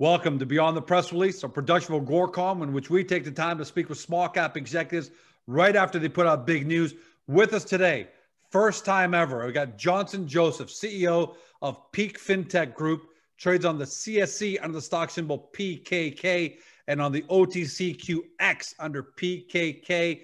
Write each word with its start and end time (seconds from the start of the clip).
Welcome 0.00 0.38
to 0.38 0.46
Beyond 0.46 0.76
the 0.76 0.80
Press 0.82 1.12
Release, 1.12 1.42
a 1.42 1.48
production 1.48 1.92
of 1.92 2.04
Agoracom, 2.04 2.62
in 2.62 2.72
which 2.72 2.88
we 2.88 3.02
take 3.02 3.24
the 3.24 3.32
time 3.32 3.58
to 3.58 3.64
speak 3.64 3.88
with 3.88 3.98
small 3.98 4.28
cap 4.28 4.56
executives 4.56 5.10
right 5.48 5.74
after 5.74 5.98
they 5.98 6.08
put 6.08 6.24
out 6.24 6.46
big 6.46 6.68
news. 6.68 6.94
With 7.26 7.52
us 7.52 7.64
today, 7.64 8.06
first 8.48 8.84
time 8.84 9.12
ever, 9.12 9.44
we 9.44 9.50
got 9.50 9.76
Johnson 9.76 10.28
Joseph, 10.28 10.68
CEO 10.68 11.34
of 11.62 11.90
Peak 11.90 12.16
FinTech 12.20 12.74
Group, 12.74 13.08
trades 13.38 13.64
on 13.64 13.76
the 13.76 13.86
CSE 13.86 14.58
under 14.62 14.74
the 14.74 14.82
stock 14.82 15.10
symbol 15.10 15.50
PKK 15.52 16.58
and 16.86 17.02
on 17.02 17.10
the 17.10 17.22
OTCQX 17.22 18.74
under 18.78 19.02
PKKFF. 19.02 20.22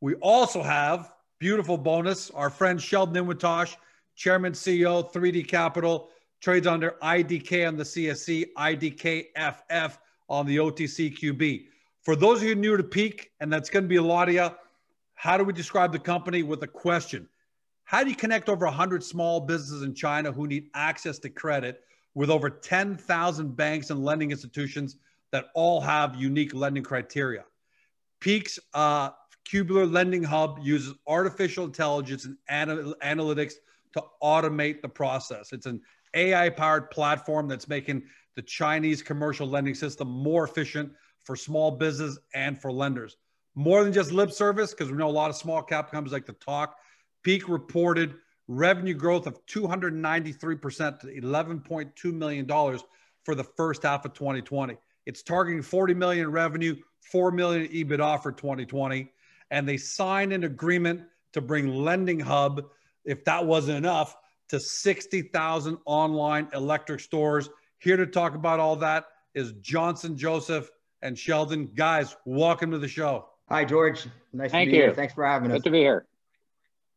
We 0.00 0.14
also 0.20 0.62
have 0.62 1.10
beautiful 1.40 1.76
bonus, 1.76 2.30
our 2.30 2.50
friend 2.50 2.80
Sheldon 2.80 3.26
Inwentash, 3.26 3.74
Chairman 4.14 4.52
CEO, 4.52 5.12
3D 5.12 5.48
Capital 5.48 6.10
trades 6.42 6.66
under 6.66 6.96
IDK 7.02 7.66
on 7.66 7.76
the 7.76 7.84
CSE, 7.84 8.46
IDKFF 8.58 9.98
on 10.28 10.44
the 10.44 10.56
OTCQB. 10.56 11.66
For 12.02 12.16
those 12.16 12.42
of 12.42 12.48
you 12.48 12.56
new 12.56 12.76
to 12.76 12.82
Peak, 12.82 13.30
and 13.40 13.50
that's 13.50 13.70
going 13.70 13.84
to 13.84 13.88
be 13.88 13.96
a 13.96 14.02
lot 14.02 14.28
of 14.28 14.34
you, 14.34 14.50
how 15.14 15.38
do 15.38 15.44
we 15.44 15.52
describe 15.52 15.92
the 15.92 16.00
company 16.00 16.42
with 16.42 16.62
a 16.64 16.66
question? 16.66 17.28
How 17.84 18.02
do 18.02 18.10
you 18.10 18.16
connect 18.16 18.48
over 18.48 18.66
100 18.66 19.04
small 19.04 19.40
businesses 19.40 19.82
in 19.82 19.94
China 19.94 20.32
who 20.32 20.48
need 20.48 20.68
access 20.74 21.18
to 21.20 21.30
credit 21.30 21.82
with 22.14 22.28
over 22.28 22.50
10,000 22.50 23.56
banks 23.56 23.90
and 23.90 24.04
lending 24.04 24.32
institutions 24.32 24.96
that 25.30 25.46
all 25.54 25.80
have 25.80 26.16
unique 26.16 26.54
lending 26.54 26.82
criteria? 26.82 27.44
Peak's 28.18 28.58
uh, 28.74 29.10
Cubeler 29.48 29.90
Lending 29.90 30.24
Hub 30.24 30.58
uses 30.60 30.94
artificial 31.06 31.64
intelligence 31.64 32.24
and 32.24 32.36
anal- 32.50 32.94
analytics 33.02 33.54
to 33.92 34.02
automate 34.22 34.80
the 34.80 34.88
process. 34.88 35.52
It's 35.52 35.66
an 35.66 35.80
AI 36.14 36.48
powered 36.48 36.90
platform 36.90 37.48
that's 37.48 37.68
making 37.68 38.02
the 38.36 38.42
Chinese 38.42 39.02
commercial 39.02 39.46
lending 39.46 39.74
system 39.74 40.08
more 40.08 40.44
efficient 40.44 40.92
for 41.24 41.36
small 41.36 41.70
business 41.70 42.18
and 42.34 42.60
for 42.60 42.72
lenders. 42.72 43.16
More 43.54 43.84
than 43.84 43.92
just 43.92 44.12
lip 44.12 44.32
service, 44.32 44.72
because 44.72 44.90
we 44.90 44.96
know 44.96 45.08
a 45.08 45.10
lot 45.10 45.30
of 45.30 45.36
small 45.36 45.62
cap 45.62 45.90
companies 45.90 46.12
like 46.12 46.26
to 46.26 46.32
talk. 46.32 46.76
Peak 47.22 47.48
reported 47.48 48.14
revenue 48.48 48.94
growth 48.94 49.26
of 49.26 49.44
293% 49.46 51.00
to 51.00 51.06
$11.2 51.06 52.12
million 52.12 52.46
for 53.24 53.34
the 53.34 53.44
first 53.44 53.82
half 53.82 54.04
of 54.04 54.14
2020. 54.14 54.76
It's 55.06 55.22
targeting 55.22 55.62
40 55.62 55.94
million 55.94 56.30
revenue, 56.30 56.76
4 57.10 57.30
million 57.30 57.68
EBITDA 57.68 58.22
for 58.22 58.32
2020. 58.32 59.10
And 59.50 59.68
they 59.68 59.76
signed 59.76 60.32
an 60.32 60.44
agreement 60.44 61.02
to 61.32 61.40
bring 61.40 61.68
Lending 61.68 62.20
Hub, 62.20 62.64
if 63.04 63.24
that 63.24 63.44
wasn't 63.44 63.78
enough, 63.78 64.16
to 64.52 64.60
60,000 64.60 65.78
online 65.86 66.46
electric 66.52 67.00
stores. 67.00 67.48
Here 67.78 67.96
to 67.96 68.06
talk 68.06 68.34
about 68.34 68.60
all 68.60 68.76
that 68.76 69.06
is 69.34 69.52
Johnson 69.62 70.14
Joseph 70.14 70.70
and 71.00 71.18
Sheldon. 71.18 71.70
Guys, 71.74 72.16
welcome 72.26 72.70
to 72.70 72.76
the 72.76 72.86
show. 72.86 73.30
Hi, 73.48 73.64
George. 73.64 74.06
Nice 74.34 74.50
Thank 74.50 74.68
to 74.68 74.72
be 74.72 74.76
you. 74.76 74.82
here. 74.82 74.94
Thanks 74.94 75.14
for 75.14 75.24
having 75.24 75.48
Good 75.48 75.56
us. 75.56 75.62
Good 75.62 75.70
to 75.70 75.72
be 75.72 75.78
here. 75.78 76.04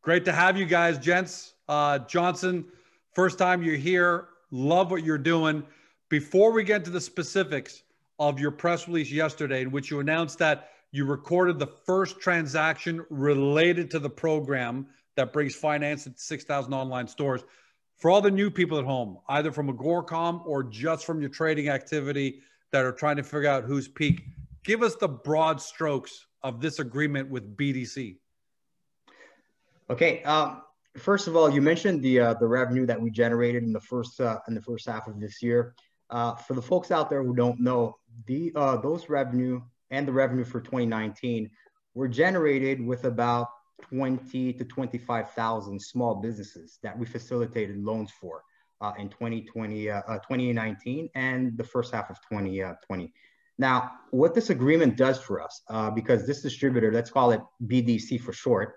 Great 0.02 0.26
to 0.26 0.32
have 0.32 0.58
you 0.58 0.66
guys, 0.66 0.98
gents. 0.98 1.54
Uh, 1.66 2.00
Johnson, 2.00 2.66
first 3.14 3.38
time 3.38 3.62
you're 3.62 3.76
here. 3.76 4.28
Love 4.50 4.90
what 4.90 5.02
you're 5.02 5.16
doing. 5.16 5.62
Before 6.10 6.52
we 6.52 6.62
get 6.62 6.84
to 6.84 6.90
the 6.90 7.00
specifics 7.00 7.84
of 8.18 8.38
your 8.38 8.50
press 8.50 8.86
release 8.86 9.10
yesterday, 9.10 9.62
in 9.62 9.70
which 9.70 9.90
you 9.90 10.00
announced 10.00 10.38
that 10.40 10.72
you 10.92 11.06
recorded 11.06 11.58
the 11.58 11.66
first 11.66 12.20
transaction 12.20 13.02
related 13.08 13.90
to 13.92 13.98
the 13.98 14.10
program 14.10 14.88
that 15.16 15.32
brings 15.32 15.54
finance 15.54 16.04
to 16.04 16.12
6,000 16.14 16.72
online 16.72 17.08
stores. 17.08 17.42
For 17.96 18.10
all 18.10 18.20
the 18.20 18.30
new 18.30 18.50
people 18.50 18.78
at 18.78 18.84
home, 18.84 19.18
either 19.28 19.50
from 19.50 19.74
Agoracom 19.74 20.46
or 20.46 20.62
just 20.62 21.06
from 21.06 21.20
your 21.20 21.30
trading 21.30 21.68
activity 21.68 22.42
that 22.70 22.84
are 22.84 22.92
trying 22.92 23.16
to 23.16 23.22
figure 23.22 23.48
out 23.48 23.64
who's 23.64 23.88
peak, 23.88 24.24
give 24.64 24.82
us 24.82 24.96
the 24.96 25.08
broad 25.08 25.60
strokes 25.60 26.26
of 26.42 26.60
this 26.60 26.78
agreement 26.78 27.30
with 27.30 27.56
BDC. 27.56 28.18
Okay. 29.88 30.22
Um, 30.24 30.62
first 30.96 31.26
of 31.26 31.36
all, 31.36 31.50
you 31.50 31.62
mentioned 31.62 32.02
the 32.02 32.20
uh, 32.20 32.34
the 32.34 32.46
revenue 32.46 32.86
that 32.86 33.00
we 33.00 33.10
generated 33.10 33.62
in 33.62 33.72
the 33.72 33.80
first 33.80 34.20
uh, 34.20 34.40
in 34.48 34.54
the 34.54 34.62
first 34.62 34.86
half 34.86 35.06
of 35.06 35.20
this 35.20 35.42
year. 35.42 35.74
Uh, 36.10 36.34
for 36.34 36.54
the 36.54 36.62
folks 36.62 36.90
out 36.90 37.08
there 37.10 37.24
who 37.24 37.34
don't 37.34 37.60
know, 37.60 37.96
the 38.26 38.52
uh, 38.54 38.76
those 38.76 39.08
revenue 39.08 39.60
and 39.90 40.06
the 40.06 40.12
revenue 40.12 40.44
for 40.44 40.60
2019 40.60 41.50
were 41.94 42.08
generated 42.08 42.84
with 42.84 43.04
about 43.04 43.48
20 43.82 44.52
to 44.54 44.64
25,000 44.64 45.80
small 45.80 46.16
businesses 46.16 46.78
that 46.82 46.98
we 46.98 47.06
facilitated 47.06 47.76
loans 47.82 48.10
for 48.10 48.42
uh, 48.80 48.92
in 48.98 49.08
2020, 49.08 49.90
uh, 49.90 50.02
2019 50.02 51.08
and 51.14 51.56
the 51.56 51.64
first 51.64 51.94
half 51.94 52.10
of 52.10 52.16
2020. 52.30 53.12
Now, 53.58 53.92
what 54.10 54.34
this 54.34 54.50
agreement 54.50 54.96
does 54.96 55.18
for 55.18 55.40
us, 55.40 55.62
uh, 55.70 55.90
because 55.90 56.26
this 56.26 56.42
distributor, 56.42 56.92
let's 56.92 57.10
call 57.10 57.30
it 57.30 57.40
BDC 57.66 58.20
for 58.20 58.32
short, 58.32 58.74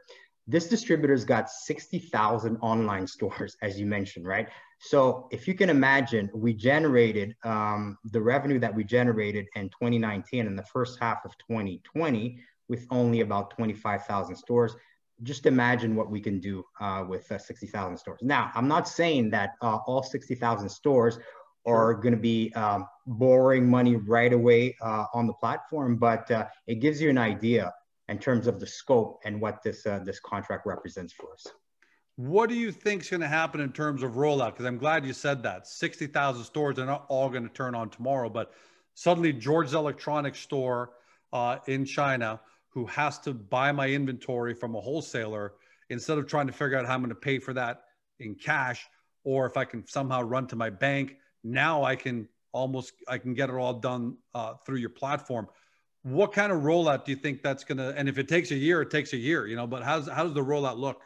this 0.47 0.67
distributor's 0.67 1.25
got 1.25 1.49
60,000 1.49 2.57
online 2.57 3.05
stores, 3.15 3.57
as 3.61 3.79
you 3.79 3.85
mentioned, 3.85 4.25
right? 4.25 4.47
So 4.79 5.27
if 5.31 5.47
you 5.47 5.53
can 5.53 5.69
imagine, 5.69 6.29
we 6.33 6.53
generated 6.53 7.35
um, 7.43 7.97
the 8.05 8.21
revenue 8.21 8.59
that 8.59 8.73
we 8.73 8.85
generated 8.85 9.47
in 9.55 9.69
2019 9.69 10.47
in 10.47 10.55
the 10.55 10.63
first 10.63 10.97
half 10.99 11.25
of 11.25 11.37
2020 11.39 12.39
with 12.69 12.85
only 12.91 13.21
about 13.21 13.49
25,000 13.51 14.35
stores. 14.35 14.75
Just 15.23 15.45
imagine 15.45 15.95
what 15.95 16.09
we 16.09 16.21
can 16.21 16.39
do 16.39 16.63
uh, 16.79 17.03
with 17.07 17.29
uh, 17.31 17.37
60,000 17.37 17.97
stores. 17.97 18.19
Now, 18.21 18.51
I'm 18.55 18.67
not 18.67 18.87
saying 18.87 19.31
that 19.31 19.51
uh, 19.61 19.79
all 19.85 20.01
60,000 20.01 20.69
stores 20.69 21.19
are 21.65 21.93
going 21.93 22.13
to 22.13 22.21
be 22.21 22.53
um, 22.53 22.87
borrowing 23.05 23.69
money 23.69 23.97
right 23.97 24.31
away 24.31 24.77
uh, 24.81 25.05
on 25.13 25.27
the 25.27 25.33
platform, 25.33 25.97
but 25.97 26.29
uh, 26.31 26.45
it 26.67 26.75
gives 26.75 27.01
you 27.01 27.09
an 27.09 27.17
idea 27.17 27.73
in 28.07 28.17
terms 28.17 28.47
of 28.47 28.59
the 28.59 28.67
scope 28.67 29.19
and 29.25 29.39
what 29.39 29.61
this 29.61 29.85
uh, 29.85 29.99
this 30.03 30.19
contract 30.19 30.65
represents 30.65 31.13
for 31.13 31.33
us. 31.33 31.45
What 32.15 32.49
do 32.49 32.55
you 32.55 32.71
think 32.71 33.03
is 33.03 33.09
going 33.09 33.21
to 33.21 33.27
happen 33.27 33.61
in 33.61 33.71
terms 33.71 34.03
of 34.03 34.13
rollout? 34.13 34.51
Because 34.51 34.65
I'm 34.65 34.77
glad 34.77 35.05
you 35.05 35.13
said 35.13 35.43
that. 35.43 35.67
60,000 35.67 36.43
stores 36.43 36.77
are 36.77 36.85
not 36.85 37.05
all 37.07 37.29
going 37.29 37.47
to 37.47 37.53
turn 37.53 37.75
on 37.75 37.89
tomorrow, 37.89 38.29
but 38.29 38.51
suddenly 38.93 39.31
George's 39.31 39.73
Electronics 39.73 40.39
store 40.39 40.91
uh, 41.31 41.59
in 41.67 41.85
China, 41.85 42.41
who 42.69 42.85
has 42.85 43.19
to 43.19 43.33
buy 43.33 43.71
my 43.71 43.89
inventory 43.89 44.53
from 44.53 44.75
a 44.75 44.81
wholesaler, 44.81 45.53
instead 45.89 46.17
of 46.17 46.27
trying 46.27 46.47
to 46.47 46.53
figure 46.53 46.77
out 46.77 46.85
how 46.85 46.93
I'm 46.93 47.01
going 47.01 47.09
to 47.09 47.15
pay 47.15 47.39
for 47.39 47.53
that 47.53 47.83
in 48.19 48.35
cash, 48.35 48.85
or 49.23 49.45
if 49.45 49.57
I 49.57 49.65
can 49.65 49.85
somehow 49.87 50.21
run 50.21 50.47
to 50.47 50.55
my 50.55 50.69
bank, 50.69 51.15
now 51.43 51.83
I 51.83 51.95
can 51.95 52.27
almost 52.51 52.93
I 53.07 53.17
can 53.17 53.33
get 53.33 53.49
it 53.49 53.55
all 53.55 53.73
done 53.73 54.17
uh, 54.33 54.53
through 54.65 54.77
your 54.77 54.89
platform. 54.89 55.47
What 56.03 56.31
kind 56.31 56.51
of 56.51 56.61
rollout 56.61 57.05
do 57.05 57.11
you 57.11 57.17
think 57.17 57.43
that's 57.43 57.63
going 57.63 57.77
to? 57.77 57.93
And 57.95 58.07
if 58.07 58.17
it 58.17 58.27
takes 58.27 58.51
a 58.51 58.55
year, 58.55 58.81
it 58.81 58.89
takes 58.89 59.13
a 59.13 59.17
year, 59.17 59.47
you 59.47 59.55
know. 59.55 59.67
But 59.67 59.83
how's 59.83 60.07
how 60.07 60.23
does 60.23 60.33
the 60.33 60.43
rollout 60.43 60.77
look? 60.77 61.01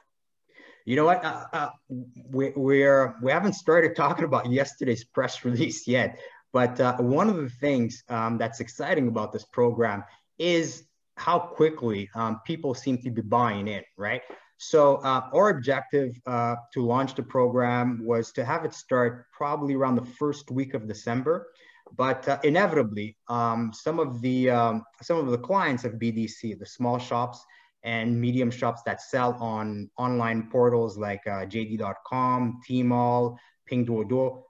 You 0.86 0.96
know 0.98 1.06
what? 1.06 1.24
Uh, 1.24 1.46
uh, 1.54 1.70
we, 2.30 2.52
we're 2.56 3.16
we 3.22 3.32
haven't 3.32 3.54
started 3.54 3.96
talking 3.96 4.26
about 4.26 4.52
yesterday's 4.52 5.04
press 5.04 5.44
release 5.46 5.88
yet, 5.88 6.20
but 6.52 6.80
uh, 6.80 6.98
one 6.98 7.30
of 7.30 7.38
the 7.38 7.50
things 7.50 8.04
um, 8.10 8.38
that's 8.38 8.60
exciting 8.60 9.08
about 9.08 9.32
this 9.32 9.46
program 9.46 10.04
is 10.38 10.84
how 11.16 11.40
quickly 11.40 12.10
um, 12.16 12.42
people 12.46 12.74
seem 12.74 12.98
to 13.00 13.10
be 13.10 13.22
buying 13.22 13.68
in, 13.68 13.84
right? 13.98 14.22
So 14.58 14.98
uh, 14.98 15.30
our 15.34 15.50
objective 15.50 16.16
uh, 16.26 16.56
to 16.74 16.86
launch 16.86 17.16
the 17.16 17.24
program 17.24 18.02
was 18.04 18.32
to 18.34 18.46
have 18.46 18.66
it 18.66 18.74
start 18.74 19.26
probably 19.32 19.74
around 19.74 19.96
the 19.96 20.06
first 20.06 20.50
week 20.52 20.74
of 20.74 20.88
December, 20.88 21.48
but 21.96 22.28
uh, 22.28 22.40
inevitably, 22.44 23.18
um, 23.28 23.72
some 23.74 24.00
of 24.00 24.22
the 24.22 24.50
um, 24.50 24.84
some 25.02 25.18
of 25.18 25.28
the 25.28 25.38
clients 25.38 25.84
of 25.84 25.94
BDC, 25.94 26.58
the 26.58 26.66
small 26.66 26.98
shops 26.98 27.44
and 27.84 28.20
medium 28.20 28.50
shops 28.50 28.82
that 28.86 29.02
sell 29.02 29.34
on 29.40 29.90
online 29.98 30.50
portals 30.50 30.98
like 30.98 31.22
uh, 31.28 31.46
JD.com, 31.46 32.62
Tmall, 32.68 33.38
Pinduoduo, 33.70 34.44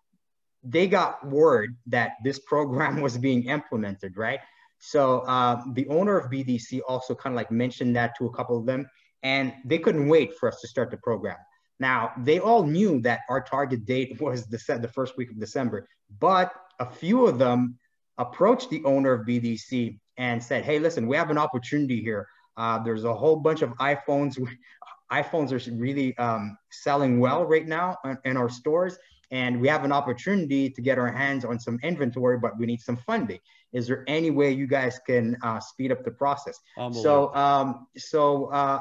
they 0.63 0.87
got 0.87 1.27
word 1.27 1.75
that 1.87 2.11
this 2.23 2.39
program 2.39 3.01
was 3.05 3.17
being 3.17 3.45
implemented, 3.45 4.17
right? 4.17 4.39
So 4.85 5.19
uh, 5.21 5.63
the 5.71 5.87
owner 5.87 6.17
of 6.17 6.29
BDC 6.29 6.81
also 6.85 7.15
kind 7.15 7.33
of 7.33 7.37
like 7.37 7.49
mentioned 7.49 7.95
that 7.95 8.17
to 8.17 8.25
a 8.25 8.33
couple 8.33 8.57
of 8.57 8.65
them, 8.65 8.85
and 9.23 9.53
they 9.63 9.77
couldn't 9.77 10.09
wait 10.09 10.35
for 10.37 10.49
us 10.49 10.59
to 10.59 10.67
start 10.67 10.91
the 10.91 10.97
program. 10.97 11.37
Now 11.79 12.11
they 12.17 12.39
all 12.39 12.63
knew 12.63 12.99
that 13.01 13.21
our 13.29 13.41
target 13.41 13.85
date 13.85 14.19
was 14.21 14.45
the 14.47 14.57
the 14.81 14.89
first 14.89 15.15
week 15.15 15.31
of 15.31 15.39
December, 15.39 15.87
but 16.19 16.51
a 16.81 16.85
few 16.85 17.25
of 17.27 17.39
them 17.39 17.79
approached 18.17 18.69
the 18.71 18.83
owner 18.83 19.13
of 19.13 19.25
BDC 19.25 19.99
and 20.17 20.43
said, 20.43 20.65
"Hey, 20.65 20.79
listen, 20.79 21.07
we 21.07 21.15
have 21.15 21.29
an 21.29 21.37
opportunity 21.37 22.01
here. 22.01 22.27
Uh, 22.57 22.83
there's 22.83 23.05
a 23.05 23.13
whole 23.13 23.37
bunch 23.37 23.61
of 23.61 23.69
iPhones. 23.77 24.37
iPhones 25.11 25.51
are 25.53 25.75
really 25.75 26.17
um, 26.17 26.57
selling 26.71 27.21
well 27.21 27.45
right 27.45 27.67
now 27.67 27.97
in, 28.03 28.17
in 28.25 28.35
our 28.35 28.49
stores, 28.49 28.97
and 29.33 29.59
we 29.59 29.67
have 29.67 29.83
an 29.83 29.91
opportunity 29.91 30.69
to 30.69 30.79
get 30.79 30.99
our 30.99 31.11
hands 31.11 31.43
on 31.43 31.59
some 31.59 31.79
inventory, 31.81 32.37
but 32.37 32.55
we 32.59 32.67
need 32.67 32.79
some 32.79 32.95
funding. 32.95 33.39
Is 33.73 33.87
there 33.87 34.03
any 34.07 34.29
way 34.29 34.51
you 34.51 34.67
guys 34.67 34.99
can 35.07 35.35
uh, 35.41 35.59
speed 35.59 35.91
up 35.91 36.03
the 36.03 36.11
process? 36.11 36.59
So, 37.01 37.33
um, 37.33 37.87
so 37.97 38.45
uh, 38.51 38.79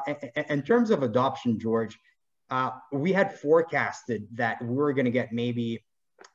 in, 0.49 0.61
terms 0.61 0.91
of 0.91 1.01
adoption, 1.01 1.59
George, 1.59 1.97
uh, 2.51 2.69
we 2.91 3.11
had 3.11 3.33
forecasted 3.33 4.27
that 4.33 4.63
we 4.63 4.75
were 4.75 4.93
going 4.93 5.05
to 5.05 5.11
get 5.11 5.33
maybe 5.33 5.83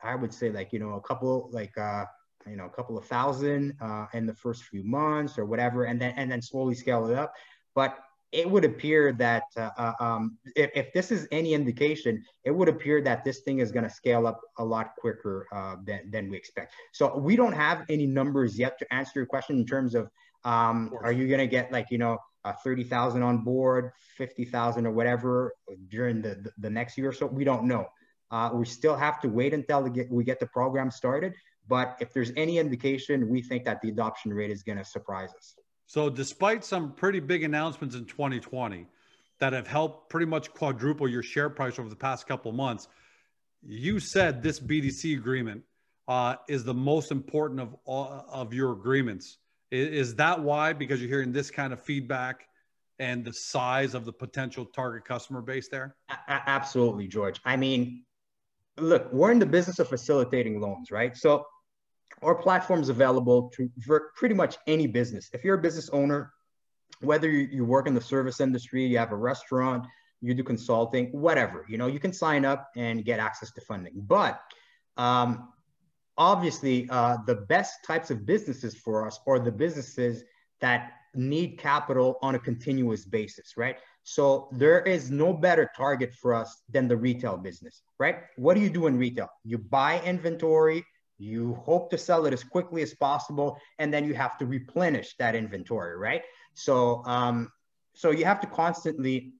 I 0.03 0.17
would 0.17 0.35
say 0.35 0.51
like, 0.51 0.73
you 0.73 0.81
know, 0.81 0.95
a 0.95 1.01
couple, 1.01 1.49
like, 1.53 1.77
uh, 1.79 2.05
you 2.45 2.57
know, 2.57 2.67
a 2.67 2.71
couple 2.71 2.99
of 2.99 3.05
thousand 3.05 3.77
uh, 3.81 4.07
in 4.13 4.27
the 4.27 4.35
first 4.35 4.65
few 4.65 4.83
months 4.83 5.39
or 5.39 5.45
whatever, 5.45 5.85
and 5.85 6.01
then, 6.01 6.15
and 6.17 6.31
then 6.31 6.43
slowly 6.43 6.75
scale 6.75 7.09
it 7.09 7.17
up. 7.17 7.35
But 7.75 7.97
it 8.33 8.49
would 8.51 8.65
appear 8.65 9.13
that 9.13 9.45
uh, 9.57 9.71
uh, 9.79 9.93
um, 10.01 10.37
if, 10.55 10.71
if, 10.75 10.93
this 10.93 11.11
is 11.11 11.27
any 11.33 11.55
indication, 11.55 12.23
it 12.45 12.51
would 12.51 12.69
appear 12.69 13.01
that 13.01 13.25
this 13.25 13.41
thing 13.41 13.61
is 13.61 13.73
going 13.73 13.85
to 13.85 13.91
scale 13.91 14.27
up 14.27 14.41
a 14.59 14.65
lot 14.65 14.91
quicker 14.99 15.47
uh, 15.53 15.77
than, 15.85 16.11
than 16.11 16.31
we 16.31 16.37
expect. 16.37 16.75
So 16.93 17.17
we 17.17 17.37
don't 17.37 17.55
have 17.55 17.85
any 17.89 18.07
numbers 18.07 18.59
yet 18.59 18.79
to 18.81 18.95
answer 18.95 19.13
your 19.17 19.27
question 19.27 19.57
in 19.57 19.67
terms 19.67 19.95
of, 19.95 20.11
um, 20.45 20.91
of 20.93 21.05
are 21.05 21.13
you 21.13 21.27
going 21.27 21.41
to 21.41 21.47
get 21.47 21.73
like, 21.73 21.87
you 21.91 21.99
know, 21.99 22.19
uh, 22.45 22.53
30,000 22.63 23.23
on 23.23 23.39
board, 23.39 23.93
50,000 24.17 24.87
or 24.87 24.93
whatever 24.93 25.53
during 25.89 26.21
the, 26.21 26.35
the, 26.35 26.51
the, 26.59 26.71
next 26.71 26.99
year 26.99 27.09
or 27.09 27.13
so? 27.13 27.27
We 27.27 27.45
don't 27.45 27.65
know. 27.65 27.87
Uh, 28.31 28.51
we 28.53 28.67
still 28.67 28.97
have 28.97 29.21
to 29.23 29.29
wait 29.29 29.55
until 29.55 29.83
we 29.83 29.91
get, 29.91 30.11
we 30.11 30.23
get 30.23 30.39
the 30.39 30.47
program 30.47 30.91
started. 30.91 31.35
But 31.67 31.97
if 32.01 32.13
there's 32.13 32.33
any 32.37 32.59
indication, 32.59 33.29
we 33.29 33.43
think 33.43 33.65
that 33.65 33.81
the 33.81 33.89
adoption 33.89 34.33
rate 34.33 34.51
is 34.51 34.63
going 34.63 34.79
to 34.79 34.85
surprise 34.85 35.31
us. 35.37 35.55
So, 35.89 36.11
despite 36.11 36.65
some 36.65 36.93
pretty 36.93 37.19
big 37.19 37.45
announcements 37.45 37.95
in 37.95 38.05
2020 38.05 38.87
that 39.41 39.55
have 39.55 39.67
helped 39.67 40.11
pretty 40.11 40.27
much 40.27 40.53
quadruple 40.53 41.09
your 41.09 41.23
share 41.23 41.49
price 41.49 41.79
over 41.79 41.89
the 41.89 41.97
past 41.97 42.27
couple 42.29 42.51
of 42.51 42.57
months, 42.57 42.89
you 43.67 43.99
said 43.99 44.43
this 44.43 44.61
BDC 44.61 45.17
agreement 45.17 45.63
uh, 46.07 46.37
is 46.47 46.63
the 46.63 46.75
most 46.75 47.11
important 47.11 47.59
of 47.59 47.75
all 47.87 48.27
of 48.31 48.53
your 48.53 48.73
agreements. 48.73 49.39
Is, 49.71 50.09
is 50.09 50.15
that 50.17 50.39
why? 50.39 50.75
Because 50.75 51.01
you're 51.01 51.09
hearing 51.09 51.33
this 51.33 51.51
kind 51.51 51.73
of 51.73 51.83
feedback 51.83 52.49
and 52.99 53.25
the 53.25 53.33
size 53.33 53.95
of 53.95 54.05
the 54.05 54.13
potential 54.13 54.67
target 54.67 55.07
customer 55.07 55.41
base 55.41 55.69
there? 55.71 55.97
A- 56.11 56.19
absolutely, 56.29 57.09
George. 57.09 57.41
I 57.47 57.57
mean, 57.57 58.05
look, 58.77 59.11
we're 59.11 59.33
in 59.33 59.39
the 59.39 59.47
business 59.47 59.79
of 59.79 59.89
facilitating 59.89 60.61
loans, 60.61 60.91
right? 60.91 61.17
So 61.17 61.47
our 62.23 62.35
platform 62.35 62.81
is 62.81 62.89
available 62.89 63.51
to 63.57 63.71
for 63.85 64.11
pretty 64.17 64.35
much 64.35 64.57
any 64.67 64.87
business. 64.87 65.31
If 65.33 65.45
you're 65.45 65.57
a 65.57 65.63
business 65.63 65.89
owner, 65.91 66.33
whether 67.01 67.31
you, 67.31 67.65
work 67.65 67.87
in 67.87 67.95
the 67.95 68.01
service 68.01 68.41
industry, 68.41 68.85
you 68.85 68.99
have 68.99 69.13
a 69.13 69.17
restaurant, 69.17 69.87
you 70.21 70.35
do 70.35 70.43
consulting, 70.43 71.07
whatever, 71.13 71.65
you 71.69 71.79
know, 71.79 71.87
you 71.87 72.01
can 72.01 72.13
sign 72.13 72.45
up 72.45 72.71
and 72.77 73.05
get 73.05 73.21
access 73.21 73.53
to 73.53 73.61
funding. 73.61 73.93
But 73.97 74.41
um, 74.97 75.53
obviously, 76.17 76.89
uh, 76.91 77.19
the 77.27 77.37
best 77.37 77.85
types 77.87 78.11
of 78.11 78.27
businesses 78.27 78.75
for 78.75 79.07
us 79.07 79.21
are 79.27 79.39
the 79.39 79.53
businesses 79.53 80.25
that 80.61 80.93
need 81.15 81.59
capital 81.59 82.19
on 82.21 82.35
a 82.35 82.39
continuous 82.39 83.05
basis, 83.05 83.57
right? 83.57 83.77
So 84.03 84.49
there 84.53 84.81
is 84.81 85.11
no 85.11 85.33
better 85.33 85.71
target 85.77 86.15
for 86.15 86.35
us 86.35 86.63
than 86.69 86.89
the 86.89 86.97
retail 86.97 87.37
business, 87.37 87.83
right? 87.99 88.17
What 88.37 88.55
do 88.55 88.61
you 88.61 88.71
do 88.71 88.87
in 88.87 88.99
retail? 88.99 89.29
You 89.45 89.59
buy 89.59 90.01
inventory, 90.01 90.85
you 91.19 91.55
hope 91.55 91.91
to 91.91 91.99
sell 91.99 92.27
it 92.27 92.33
as 92.33 92.45
quickly 92.45 92.83
as 92.83 92.95
possible, 92.95 93.59
and 93.79 93.93
then 93.93 94.05
you 94.05 94.15
have 94.15 94.39
to 94.39 94.47
replenish 94.47 95.17
that 95.19 95.35
inventory, 95.35 95.97
right? 95.97 96.23
So, 96.55 97.03
um, 97.05 97.51
so 97.95 98.11
you 98.11 98.25
have 98.25 98.41
to 98.41 98.47
constantly 98.47 99.33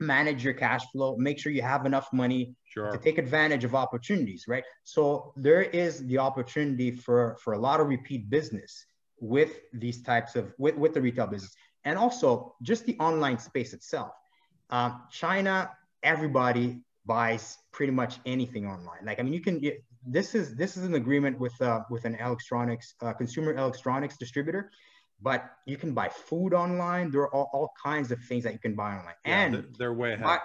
manage 0.00 0.42
your 0.42 0.54
cash 0.54 0.84
flow, 0.90 1.16
make 1.16 1.38
sure 1.38 1.52
you 1.52 1.62
have 1.62 1.86
enough 1.86 2.08
money 2.12 2.56
sure. 2.64 2.90
to 2.90 2.98
take 2.98 3.18
advantage 3.18 3.64
of 3.64 3.74
opportunities, 3.74 4.46
right? 4.48 4.64
So 4.84 5.32
there 5.36 5.62
is 5.62 6.04
the 6.06 6.18
opportunity 6.18 6.90
for 6.90 7.36
for 7.42 7.52
a 7.52 7.58
lot 7.58 7.80
of 7.80 7.86
repeat 7.88 8.28
business 8.30 8.86
with 9.20 9.60
these 9.72 10.02
types 10.02 10.34
of 10.34 10.52
with, 10.58 10.76
with 10.76 10.94
the 10.94 11.00
retail 11.00 11.26
business, 11.26 11.54
and 11.84 11.98
also 11.98 12.54
just 12.62 12.84
the 12.86 12.98
online 12.98 13.38
space 13.38 13.72
itself. 13.72 14.12
Um, 14.70 15.02
China, 15.10 15.70
everybody 16.02 16.82
buys 17.04 17.58
pretty 17.72 17.92
much 17.92 18.18
anything 18.24 18.66
online. 18.66 19.04
Like, 19.04 19.20
I 19.20 19.22
mean, 19.22 19.34
you 19.34 19.40
can 19.40 19.58
get 19.58 19.84
this 20.06 20.34
is 20.34 20.54
this 20.56 20.76
is 20.76 20.84
an 20.84 20.94
agreement 20.94 21.38
with 21.38 21.60
uh, 21.60 21.80
with 21.90 22.04
an 22.04 22.16
electronics 22.16 22.94
uh, 23.02 23.12
consumer 23.12 23.54
electronics 23.54 24.16
distributor, 24.16 24.70
but 25.20 25.50
you 25.66 25.76
can 25.76 25.94
buy 25.94 26.08
food 26.08 26.52
online. 26.52 27.10
There 27.10 27.22
are 27.22 27.34
all, 27.34 27.50
all 27.52 27.72
kinds 27.82 28.10
of 28.10 28.20
things 28.24 28.44
that 28.44 28.52
you 28.52 28.58
can 28.58 28.74
buy 28.74 28.96
online, 28.96 29.14
yeah, 29.24 29.40
and 29.42 29.66
they're 29.78 29.92
way 29.92 30.14
ahead. 30.14 30.24
By, 30.24 30.38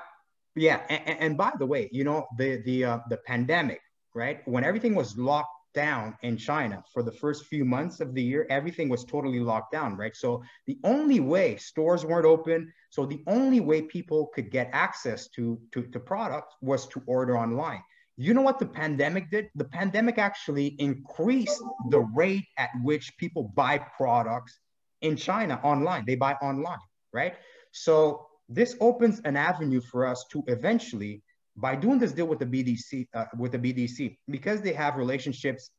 yeah, 0.56 0.82
and, 0.90 1.20
and, 1.20 1.38
by 1.38 1.52
the 1.58 1.66
way, 1.66 1.90
you 1.92 2.04
know 2.04 2.28
the 2.38 2.62
the 2.66 2.86
uh, 2.86 3.00
the 3.10 3.18
pandemic, 3.18 3.82
right? 4.14 4.48
When 4.48 4.64
everything 4.64 4.96
was 4.96 5.18
locked 5.18 5.50
down 5.74 6.18
in 6.24 6.38
China 6.38 6.84
for 6.94 7.04
the 7.04 7.12
first 7.12 7.46
few 7.46 7.64
months 7.64 8.00
of 8.00 8.14
the 8.14 8.22
year, 8.22 8.48
everything 8.50 8.90
was 8.90 9.06
totally 9.06 9.40
locked 9.40 9.72
down, 9.72 9.96
right? 9.96 10.16
So 10.16 10.44
the 10.66 10.80
only 10.84 11.20
way 11.20 11.58
stores 11.58 12.04
weren't 12.06 12.26
open, 12.26 12.74
so 12.90 13.06
the 13.06 13.24
only 13.28 13.60
way 13.60 13.84
people 13.84 14.28
could 14.34 14.52
get 14.52 14.70
access 14.74 15.28
to 15.30 15.60
to, 15.74 15.84
to 15.88 16.00
products 16.00 16.56
was 16.62 16.88
to 16.90 17.02
order 17.08 17.38
online. 17.38 17.82
You 18.18 18.34
know 18.34 18.42
what 18.42 18.58
the 18.58 18.66
pandemic 18.66 19.30
did? 19.30 19.50
The 19.56 19.66
pandemic 19.66 20.18
actually 20.18 20.76
increased 20.80 21.62
the 21.90 22.00
rate 22.00 22.46
at 22.58 22.72
which 22.82 23.16
people 23.18 23.52
buy 23.56 23.78
products 23.78 24.60
in 25.02 25.16
China 25.16 25.60
online. 25.64 26.04
They 26.08 26.16
buy 26.16 26.34
online, 26.42 26.80
right? 27.14 27.36
So 27.72 28.28
this 28.50 28.76
opens 28.82 29.20
an 29.24 29.38
avenue 29.38 29.82
for 29.82 30.08
us 30.08 30.26
to 30.32 30.44
eventually, 30.48 31.22
by 31.56 31.76
doing 31.76 32.00
this 32.00 32.12
deal 32.12 32.26
with 32.26 32.40
the 32.40 32.46
BDC, 32.46 33.08
uh, 33.14 33.26
with 33.38 33.52
the 33.52 33.60
BDC, 33.60 34.18
because 34.30 34.62
they 34.62 34.74
have 34.74 34.96
relationships, 34.96 35.70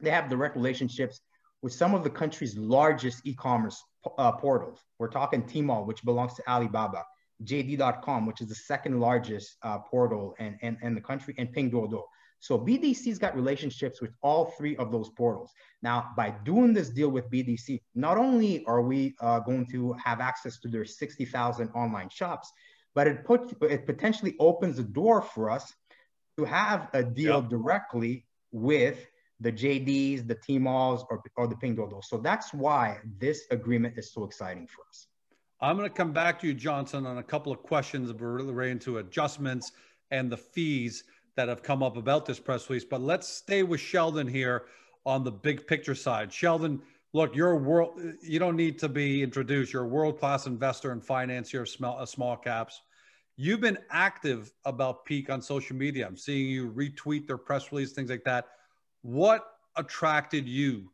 they 0.00 0.10
have 0.10 0.30
direct 0.30 0.54
relationships 0.54 1.20
with 1.60 1.72
some 1.72 1.94
of 1.94 2.04
the 2.04 2.10
country's 2.10 2.56
largest 2.56 3.26
e-commerce 3.26 3.82
uh, 4.18 4.32
portals. 4.32 4.78
We're 4.98 5.08
talking 5.08 5.42
Tmall, 5.42 5.86
which 5.86 6.04
belongs 6.04 6.34
to 6.34 6.48
Alibaba. 6.48 7.02
JD.com, 7.42 8.26
which 8.26 8.40
is 8.40 8.48
the 8.48 8.54
second 8.54 9.00
largest 9.00 9.56
uh, 9.62 9.78
portal 9.78 10.34
in, 10.38 10.56
in, 10.62 10.78
in, 10.82 10.94
the 10.94 11.00
country, 11.00 11.34
and 11.38 11.54
Pinduoduo. 11.54 12.02
So 12.40 12.58
BDC's 12.58 13.18
got 13.18 13.34
relationships 13.34 14.00
with 14.00 14.10
all 14.22 14.46
three 14.58 14.76
of 14.76 14.92
those 14.92 15.08
portals. 15.10 15.50
Now, 15.82 16.10
by 16.16 16.34
doing 16.44 16.74
this 16.74 16.90
deal 16.90 17.08
with 17.08 17.30
BDC, 17.30 17.80
not 17.94 18.18
only 18.18 18.64
are 18.66 18.82
we 18.82 19.14
uh, 19.20 19.40
going 19.40 19.66
to 19.70 19.94
have 19.94 20.20
access 20.20 20.60
to 20.60 20.68
their 20.68 20.84
60,000 20.84 21.68
online 21.70 22.10
shops, 22.10 22.52
but 22.94 23.06
it 23.06 23.24
put 23.24 23.56
it 23.62 23.86
potentially 23.86 24.36
opens 24.38 24.76
the 24.76 24.82
door 24.82 25.22
for 25.22 25.50
us 25.50 25.72
to 26.36 26.44
have 26.44 26.88
a 26.92 27.02
deal 27.02 27.40
yep. 27.40 27.48
directly 27.48 28.26
with 28.52 29.06
the 29.40 29.50
JDs, 29.52 30.26
the 30.26 30.36
Tmalls, 30.36 31.04
or, 31.10 31.22
or 31.36 31.46
the 31.46 31.56
Pinduoduo. 31.56 32.02
So 32.04 32.18
that's 32.18 32.54
why 32.54 32.98
this 33.18 33.44
agreement 33.50 33.98
is 33.98 34.12
so 34.12 34.24
exciting 34.24 34.66
for 34.66 34.82
us. 34.88 35.06
I'm 35.64 35.78
going 35.78 35.88
to 35.88 35.94
come 35.94 36.12
back 36.12 36.38
to 36.40 36.46
you, 36.46 36.52
Johnson, 36.52 37.06
on 37.06 37.16
a 37.16 37.22
couple 37.22 37.50
of 37.50 37.62
questions 37.62 38.12
related 38.20 38.82
to 38.82 38.98
adjustments 38.98 39.72
and 40.10 40.30
the 40.30 40.36
fees 40.36 41.04
that 41.36 41.48
have 41.48 41.62
come 41.62 41.82
up 41.82 41.96
about 41.96 42.26
this 42.26 42.38
press 42.38 42.68
release. 42.68 42.84
But 42.84 43.00
let's 43.00 43.26
stay 43.26 43.62
with 43.62 43.80
Sheldon 43.80 44.26
here 44.26 44.66
on 45.06 45.24
the 45.24 45.32
big 45.32 45.66
picture 45.66 45.94
side. 45.94 46.30
Sheldon, 46.30 46.82
look, 47.14 47.34
you're 47.34 47.52
a 47.52 47.56
world. 47.56 47.98
You 48.20 48.38
don't 48.38 48.56
need 48.56 48.78
to 48.80 48.90
be 48.90 49.22
introduced. 49.22 49.72
You're 49.72 49.84
a 49.84 49.88
world 49.88 50.18
class 50.20 50.46
investor 50.46 50.92
and 50.92 51.02
financier 51.02 51.62
of 51.62 51.70
small, 51.70 51.98
uh, 51.98 52.04
small 52.04 52.36
caps. 52.36 52.82
You've 53.36 53.62
been 53.62 53.78
active 53.88 54.52
about 54.66 55.06
Peak 55.06 55.30
on 55.30 55.40
social 55.40 55.76
media. 55.76 56.06
I'm 56.06 56.18
seeing 56.18 56.46
you 56.46 56.70
retweet 56.72 57.26
their 57.26 57.38
press 57.38 57.72
release, 57.72 57.92
things 57.92 58.10
like 58.10 58.24
that. 58.24 58.48
What 59.00 59.46
attracted 59.76 60.46
you 60.46 60.92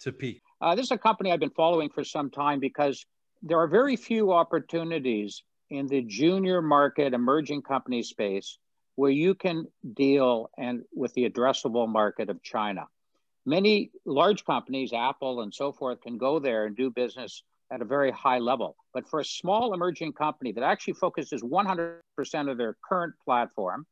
to 0.00 0.12
Peak? 0.12 0.42
Uh, 0.60 0.74
this 0.74 0.84
is 0.84 0.90
a 0.90 0.98
company 0.98 1.32
I've 1.32 1.40
been 1.40 1.48
following 1.48 1.88
for 1.88 2.04
some 2.04 2.28
time 2.28 2.60
because 2.60 3.06
there 3.42 3.58
are 3.58 3.66
very 3.66 3.96
few 3.96 4.32
opportunities 4.32 5.42
in 5.70 5.86
the 5.86 6.02
junior 6.02 6.60
market 6.60 7.14
emerging 7.14 7.62
company 7.62 8.02
space 8.02 8.58
where 8.96 9.10
you 9.10 9.34
can 9.34 9.66
deal 9.94 10.50
and 10.58 10.82
with 10.92 11.14
the 11.14 11.28
addressable 11.28 11.88
market 11.88 12.28
of 12.28 12.42
China. 12.42 12.86
Many 13.46 13.90
large 14.04 14.44
companies, 14.44 14.92
Apple 14.92 15.40
and 15.40 15.54
so 15.54 15.72
forth, 15.72 16.02
can 16.02 16.18
go 16.18 16.38
there 16.38 16.66
and 16.66 16.76
do 16.76 16.90
business 16.90 17.42
at 17.72 17.80
a 17.80 17.84
very 17.84 18.10
high 18.10 18.38
level. 18.38 18.76
But 18.92 19.08
for 19.08 19.20
a 19.20 19.24
small 19.24 19.72
emerging 19.72 20.12
company 20.12 20.52
that 20.52 20.64
actually 20.64 20.94
focuses 20.94 21.42
100% 21.42 22.50
of 22.50 22.58
their 22.58 22.76
current 22.86 23.14
platform 23.24 23.86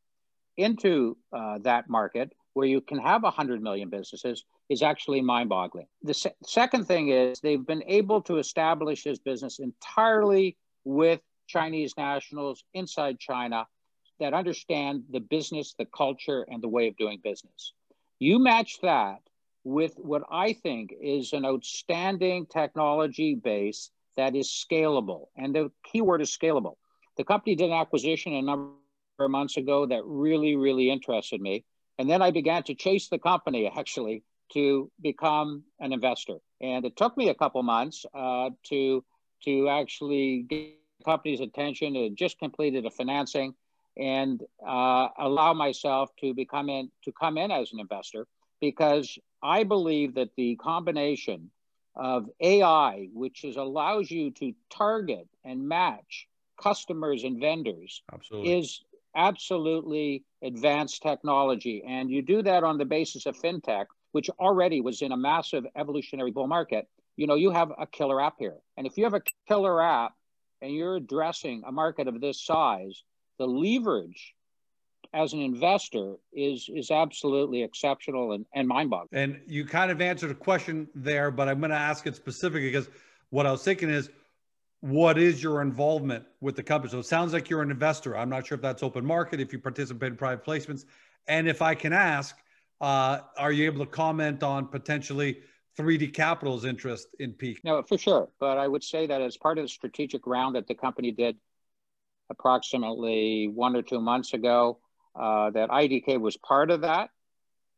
into 0.59 1.17
uh, 1.33 1.59
that 1.63 1.89
market, 1.89 2.33
where 2.53 2.67
you 2.67 2.81
can 2.81 2.99
have 2.99 3.23
100 3.23 3.63
million 3.63 3.89
businesses, 3.89 4.45
is 4.69 4.83
actually 4.83 5.23
mind 5.23 5.49
boggling. 5.49 5.87
The 6.03 6.15
se- 6.15 6.35
second 6.45 6.87
thing 6.87 7.09
is 7.09 7.41
they've 7.41 7.67
been 7.67 7.85
able 7.87 8.21
to 8.23 8.37
establish 8.37 9.05
his 9.05 9.19
business 9.19 9.61
entirely 9.61 10.57
with 10.85 11.21
Chinese 11.47 11.95
nationals 11.97 12.65
inside 12.75 13.19
China 13.19 13.67
that 14.21 14.35
understand 14.35 15.05
the 15.11 15.21
business, 15.21 15.75
the 15.79 15.87
culture, 15.87 16.45
and 16.51 16.63
the 16.63 16.69
way 16.69 16.89
of 16.89 16.97
doing 16.97 17.21
business. 17.23 17.73
You 18.19 18.39
match 18.39 18.81
that 18.83 19.21
with 19.65 19.95
what 19.97 20.23
I 20.31 20.53
think 20.53 20.93
is 21.01 21.33
an 21.33 21.45
outstanding 21.45 22.47
technology 22.47 23.35
base 23.37 23.91
that 24.17 24.35
is 24.35 24.49
scalable. 24.49 25.27
And 25.37 25.55
the 25.55 25.71
key 25.85 26.01
word 26.01 26.21
is 26.21 26.37
scalable. 26.37 26.77
The 27.17 27.25
company 27.25 27.55
did 27.55 27.71
an 27.71 27.77
acquisition 27.77 28.33
a 28.35 28.43
number 28.43 28.73
months 29.27 29.57
ago 29.57 29.87
that 29.87 30.03
really, 30.05 30.55
really 30.55 30.91
interested 30.91 31.41
me. 31.41 31.65
And 31.99 32.09
then 32.09 32.23
I 32.23 32.31
began 32.31 32.63
to 32.65 32.75
chase 32.75 33.09
the 33.09 33.19
company 33.19 33.67
actually 33.67 34.23
to 34.53 34.91
become 35.01 35.65
an 35.81 35.93
investor. 35.93 36.37
And 36.61 36.85
it 36.85 36.97
took 36.97 37.17
me 37.17 37.31
a 37.31 37.35
couple 37.35 37.63
months 37.63 38.07
uh, 38.15 38.51
to 38.69 39.05
to 39.45 39.69
actually 39.69 40.43
get 40.49 40.75
the 40.99 41.05
company's 41.05 41.41
attention. 41.41 41.97
It 41.97 42.15
just 42.15 42.39
completed 42.39 42.87
a 42.87 42.91
financing, 42.91 43.55
and 43.97 44.43
uh, 44.67 45.09
allow 45.19 45.55
myself 45.55 46.11
to 46.21 46.35
become 46.35 46.69
in 46.69 46.91
to 47.05 47.13
come 47.13 47.39
in 47.39 47.51
as 47.51 47.73
an 47.73 47.81
investor 47.81 48.27
because 48.61 49.19
I 49.43 49.65
believe 49.65 50.15
that 50.15 50.31
the 50.37 50.57
combination 50.57 51.51
of 51.95 52.29
AI, 52.41 53.09
which 53.13 53.45
is, 53.45 53.57
allows 53.57 54.11
you 54.11 54.31
to 54.33 54.53
target 54.71 55.29
and 55.45 55.69
match 55.69 56.29
customers 56.61 57.25
and 57.25 57.41
vendors, 57.41 58.03
absolutely. 58.13 58.59
is 58.59 58.83
absolutely 59.17 60.25
advanced 60.43 61.03
technology. 61.03 61.83
And 61.87 62.11
you 62.11 62.23
do 62.23 62.43
that 62.43 62.65
on 62.65 62.79
the 62.79 62.85
basis 62.85 63.27
of 63.27 63.37
fintech, 63.37 63.87
which 64.13 64.31
already 64.39 64.81
was 64.81 65.03
in 65.03 65.13
a 65.13 65.17
massive 65.17 65.65
evolutionary 65.77 66.31
bull 66.31 66.47
market. 66.47 66.89
You 67.17 67.27
know, 67.27 67.35
you 67.35 67.51
have 67.51 67.73
a 67.79 67.87
killer 67.87 68.21
app 68.21 68.35
here. 68.39 68.57
And 68.77 68.87
if 68.87 68.97
you 68.97 69.05
have 69.05 69.15
a 69.15 69.23
killer 69.49 69.83
app 69.83 70.13
and 70.63 70.73
you're 70.73 70.97
addressing 70.97 71.63
a 71.67 71.73
market 71.73 72.09
of 72.09 72.21
this 72.21 72.45
size, 72.45 73.03
the 73.39 73.47
leverage 73.47 74.35
as 75.15 75.33
an 75.33 75.41
investor 75.41 76.17
is 76.33 76.69
is 76.73 76.91
absolutely 76.91 77.63
exceptional 77.63 78.33
and, 78.33 78.45
and 78.55 78.69
mind-boggling. 78.69 79.09
And 79.13 79.41
you 79.47 79.65
kind 79.65 79.91
of 79.91 80.01
answered 80.01 80.31
a 80.31 80.35
question 80.35 80.89
there, 80.95 81.31
but 81.31 81.49
I'm 81.49 81.61
going 81.61 81.71
to 81.71 81.77
ask 81.77 82.07
it 82.07 82.15
specifically 82.15 82.69
because 82.69 82.89
what 83.31 83.47
I 83.47 83.53
was 83.53 83.63
thinking 83.63 83.89
is 83.89 84.11
what 84.81 85.19
is 85.19 85.43
your 85.43 85.61
involvement 85.61 86.25
with 86.41 86.57
the 86.57 86.63
company? 86.63 86.91
So 86.91 87.01
it 87.01 87.07
sounds 87.07 87.33
like 87.33 87.51
you're 87.51 87.63
an 87.63 87.71
investor. 87.71 88.17
I'm 88.17 88.29
not 88.29 88.47
sure 88.47 88.57
if 88.57 88.63
that's 88.63 88.83
open 88.83 89.05
market, 89.05 89.41
if 89.41 89.53
you 89.53 89.59
participate 89.59 90.13
in 90.13 90.17
private 90.17 90.45
placements. 90.45 90.85
And 91.27 91.49
if 91.49 91.63
I 91.63 91.75
can 91.75 91.93
ask, 91.93 92.37
uh, 92.81 93.21
are 93.37 93.53
you 93.53 93.67
able 93.67 93.85
to 93.85 93.91
comment 93.91 94.43
on 94.43 94.67
potentially 94.67 95.41
3D 95.77 96.15
Capital's 96.15 96.65
interest 96.65 97.09
in 97.19 97.33
Peak? 97.33 97.61
No, 97.65 97.83
for 97.83 97.99
sure. 97.99 98.29
But 98.39 98.59
I 98.59 98.69
would 98.69 98.85
say 98.85 99.07
that 99.07 99.21
as 99.21 99.37
part 99.37 99.59
of 99.59 99.65
the 99.65 99.69
strategic 99.69 100.27
round 100.27 100.55
that 100.57 100.69
the 100.69 100.75
company 100.75 101.11
did 101.11 101.37
approximately 102.31 103.49
one 103.49 103.75
or 103.75 103.83
two 103.83 104.01
months 104.01 104.33
ago, 104.33 104.79
uh, 105.19 105.51
that 105.51 105.71
IDK 105.71 106.21
was 106.21 106.37
part 106.37 106.71
of 106.71 106.83
that. 106.83 107.11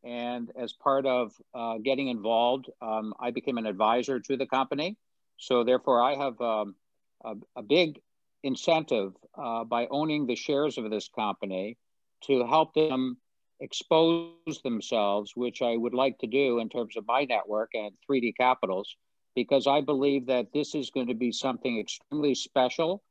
And 0.03 0.51
as 0.55 0.73
part 0.73 1.05
of 1.05 1.33
uh, 1.53 1.77
getting 1.77 2.07
involved, 2.07 2.69
um, 2.81 3.13
I 3.19 3.31
became 3.31 3.57
an 3.57 3.65
advisor 3.65 4.19
to 4.19 4.37
the 4.37 4.47
company. 4.47 4.97
So 5.37 5.63
therefore, 5.63 6.01
I 6.01 6.15
have 6.15 6.39
um, 6.41 6.75
a, 7.23 7.35
a, 7.55 7.63
big 7.63 7.99
incentive 8.43 9.13
uh, 9.37 9.63
by 9.63 9.87
owning 9.91 10.25
the 10.25 10.35
shares 10.35 10.77
of 10.77 10.89
this 10.89 11.09
company 11.09 11.77
to 12.25 12.45
help 12.45 12.73
them 12.73 13.17
expose 13.59 14.61
themselves, 14.63 15.33
which 15.35 15.61
I 15.61 15.77
would 15.77 15.93
like 15.93 16.17
to 16.19 16.27
do 16.27 16.59
in 16.59 16.69
terms 16.69 16.97
of 16.97 17.05
my 17.07 17.25
network 17.25 17.71
and 17.73 17.91
3D 18.09 18.35
Capitals, 18.37 18.95
because 19.35 19.67
I 19.67 19.81
believe 19.81 20.25
that 20.27 20.47
this 20.53 20.75
is 20.75 20.89
going 20.89 21.07
to 21.07 21.13
be 21.13 21.31
something 21.31 21.79
extremely 21.79 22.35
special 22.35 23.03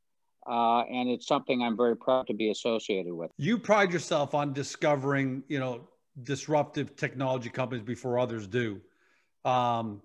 uh, 0.46 0.80
and 0.82 1.08
it's 1.08 1.26
something 1.26 1.62
I'm 1.62 1.76
very 1.76 1.96
proud 1.96 2.26
to 2.28 2.34
be 2.34 2.50
associated 2.50 3.12
with. 3.12 3.30
You 3.36 3.58
pride 3.58 3.92
yourself 3.92 4.34
on 4.34 4.52
discovering, 4.52 5.42
you 5.48 5.58
know, 5.58 5.88
disruptive 6.22 6.96
technology 6.96 7.50
companies 7.50 7.84
before 7.84 8.18
others 8.18 8.46
do. 8.46 8.80
Um, 9.44 10.02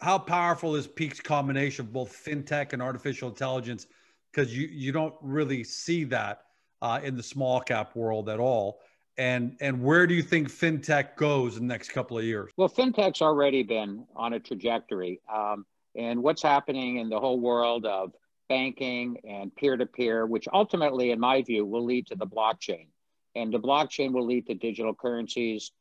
how 0.00 0.18
powerful 0.18 0.76
is 0.76 0.86
Peak's 0.86 1.20
combination 1.20 1.86
of 1.86 1.92
both 1.92 2.12
fintech 2.12 2.72
and 2.72 2.82
artificial 2.82 3.28
intelligence? 3.28 3.86
Because 4.32 4.56
you 4.56 4.68
you 4.68 4.92
don't 4.92 5.14
really 5.22 5.64
see 5.64 6.04
that 6.04 6.42
uh, 6.82 7.00
in 7.02 7.16
the 7.16 7.22
small 7.22 7.60
cap 7.60 7.96
world 7.96 8.28
at 8.28 8.38
all. 8.38 8.80
And 9.18 9.56
and 9.60 9.82
where 9.82 10.06
do 10.06 10.14
you 10.14 10.22
think 10.22 10.48
fintech 10.48 11.16
goes 11.16 11.56
in 11.56 11.66
the 11.66 11.72
next 11.72 11.90
couple 11.90 12.18
of 12.18 12.24
years? 12.24 12.52
Well, 12.56 12.68
fintech's 12.68 13.22
already 13.22 13.62
been 13.62 14.04
on 14.14 14.34
a 14.34 14.40
trajectory, 14.40 15.20
um, 15.32 15.64
and 15.94 16.22
what's 16.22 16.42
happening 16.42 16.98
in 16.98 17.08
the 17.08 17.18
whole 17.18 17.40
world 17.40 17.86
of 17.86 18.12
banking 18.48 19.16
and 19.26 19.54
peer 19.56 19.76
to 19.76 19.86
peer, 19.86 20.26
which 20.26 20.46
ultimately, 20.52 21.10
in 21.10 21.18
my 21.18 21.42
view, 21.42 21.64
will 21.64 21.84
lead 21.84 22.06
to 22.08 22.14
the 22.14 22.26
blockchain. 22.26 22.86
And 23.34 23.52
the 23.52 23.58
blockchain 23.58 24.12
will 24.12 24.26
lead 24.26 24.46
to 24.46 24.54
digital 24.54 24.94
currencies. 24.94 25.72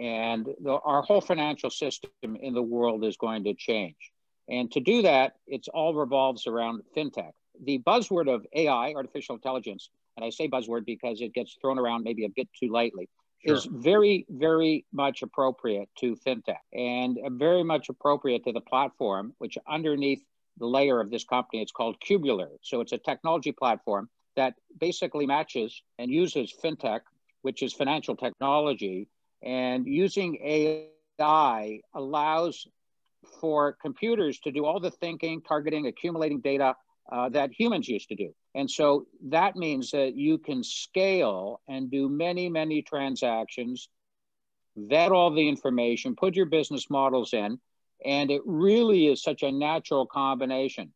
And 0.00 0.46
the, 0.60 0.78
our 0.84 1.02
whole 1.02 1.20
financial 1.20 1.70
system 1.70 2.10
in 2.40 2.54
the 2.54 2.62
world 2.62 3.04
is 3.04 3.16
going 3.16 3.44
to 3.44 3.54
change. 3.54 4.12
And 4.48 4.70
to 4.72 4.80
do 4.80 5.02
that, 5.02 5.34
it's 5.46 5.68
all 5.68 5.94
revolves 5.94 6.46
around 6.46 6.82
fintech. 6.96 7.32
The 7.64 7.78
buzzword 7.78 8.32
of 8.32 8.46
AI, 8.54 8.92
artificial 8.94 9.34
intelligence, 9.34 9.90
and 10.16 10.24
I 10.24 10.30
say 10.30 10.48
buzzword 10.48 10.84
because 10.84 11.20
it 11.20 11.32
gets 11.32 11.56
thrown 11.60 11.78
around 11.78 12.04
maybe 12.04 12.24
a 12.24 12.28
bit 12.28 12.48
too 12.58 12.68
lightly, 12.68 13.08
sure. 13.46 13.56
is 13.56 13.66
very, 13.70 14.26
very 14.28 14.84
much 14.92 15.22
appropriate 15.22 15.88
to 16.00 16.16
fintech 16.16 16.56
and 16.72 17.18
very 17.38 17.62
much 17.62 17.88
appropriate 17.88 18.44
to 18.44 18.52
the 18.52 18.60
platform, 18.60 19.34
which 19.38 19.56
underneath 19.68 20.22
the 20.58 20.66
layer 20.66 21.00
of 21.00 21.10
this 21.10 21.24
company. 21.24 21.62
It's 21.62 21.72
called 21.72 21.96
Cubeler. 22.00 22.48
So 22.62 22.80
it's 22.80 22.92
a 22.92 22.98
technology 22.98 23.52
platform 23.52 24.08
that 24.36 24.54
basically 24.78 25.26
matches 25.26 25.82
and 25.98 26.10
uses 26.10 26.52
fintech, 26.62 27.00
which 27.42 27.62
is 27.62 27.72
financial 27.72 28.16
technology, 28.16 29.08
and 29.42 29.86
using 29.86 30.38
AI 30.42 31.80
allows 31.94 32.66
for 33.40 33.76
computers 33.80 34.38
to 34.40 34.50
do 34.50 34.64
all 34.64 34.80
the 34.80 34.90
thinking, 34.90 35.40
targeting, 35.42 35.86
accumulating 35.86 36.40
data 36.40 36.74
uh, 37.10 37.28
that 37.30 37.50
humans 37.52 37.88
used 37.88 38.08
to 38.08 38.14
do. 38.14 38.32
And 38.54 38.70
so 38.70 39.06
that 39.28 39.56
means 39.56 39.90
that 39.90 40.14
you 40.16 40.38
can 40.38 40.62
scale 40.62 41.60
and 41.68 41.90
do 41.90 42.08
many, 42.08 42.48
many 42.48 42.82
transactions, 42.82 43.88
vet 44.76 45.12
all 45.12 45.30
the 45.30 45.48
information, 45.48 46.14
put 46.14 46.36
your 46.36 46.46
business 46.46 46.88
models 46.90 47.32
in, 47.32 47.58
and 48.04 48.30
it 48.30 48.42
really 48.44 49.06
is 49.06 49.22
such 49.22 49.42
a 49.42 49.52
natural 49.52 50.06
combination. 50.06 50.92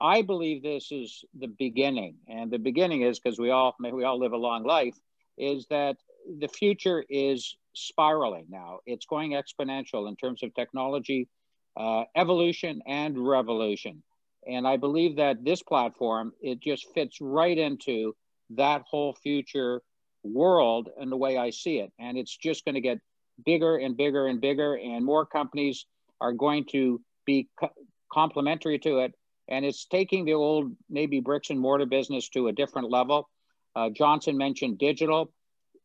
I 0.00 0.22
believe 0.22 0.62
this 0.62 0.92
is 0.92 1.24
the 1.38 1.48
beginning, 1.48 2.16
and 2.28 2.50
the 2.50 2.58
beginning 2.58 3.02
is 3.02 3.18
because 3.18 3.38
we 3.38 3.50
all 3.50 3.74
we 3.80 4.04
all 4.04 4.18
live 4.18 4.32
a 4.32 4.36
long 4.36 4.64
life. 4.64 4.96
Is 5.36 5.66
that 5.70 5.96
the 6.38 6.48
future 6.48 7.04
is 7.08 7.56
spiraling 7.78 8.46
now? 8.48 8.80
It's 8.86 9.06
going 9.06 9.32
exponential 9.32 10.08
in 10.08 10.16
terms 10.16 10.42
of 10.42 10.54
technology, 10.54 11.28
uh, 11.76 12.04
evolution, 12.16 12.82
and 12.86 13.16
revolution. 13.18 14.02
And 14.46 14.66
I 14.66 14.76
believe 14.76 15.16
that 15.16 15.44
this 15.44 15.62
platform 15.62 16.32
it 16.40 16.60
just 16.60 16.86
fits 16.94 17.18
right 17.20 17.56
into 17.56 18.14
that 18.50 18.82
whole 18.88 19.14
future 19.14 19.82
world 20.22 20.88
and 20.98 21.10
the 21.12 21.16
way 21.16 21.36
I 21.36 21.50
see 21.50 21.78
it. 21.78 21.92
And 21.98 22.16
it's 22.16 22.36
just 22.36 22.64
going 22.64 22.74
to 22.74 22.80
get 22.80 22.98
bigger 23.44 23.76
and 23.76 23.96
bigger 23.96 24.26
and 24.26 24.40
bigger, 24.40 24.74
and 24.76 25.04
more 25.04 25.26
companies 25.26 25.86
are 26.20 26.32
going 26.32 26.64
to 26.72 27.00
be 27.24 27.48
co- 27.58 27.72
complementary 28.12 28.78
to 28.80 28.98
it. 29.00 29.14
And 29.48 29.64
it's 29.64 29.86
taking 29.86 30.24
the 30.24 30.34
old 30.34 30.72
maybe 30.90 31.20
bricks 31.20 31.50
and 31.50 31.60
mortar 31.60 31.86
business 31.86 32.28
to 32.30 32.48
a 32.48 32.52
different 32.52 32.90
level. 32.90 33.28
Uh, 33.74 33.90
Johnson 33.90 34.36
mentioned 34.36 34.78
digital. 34.78 35.32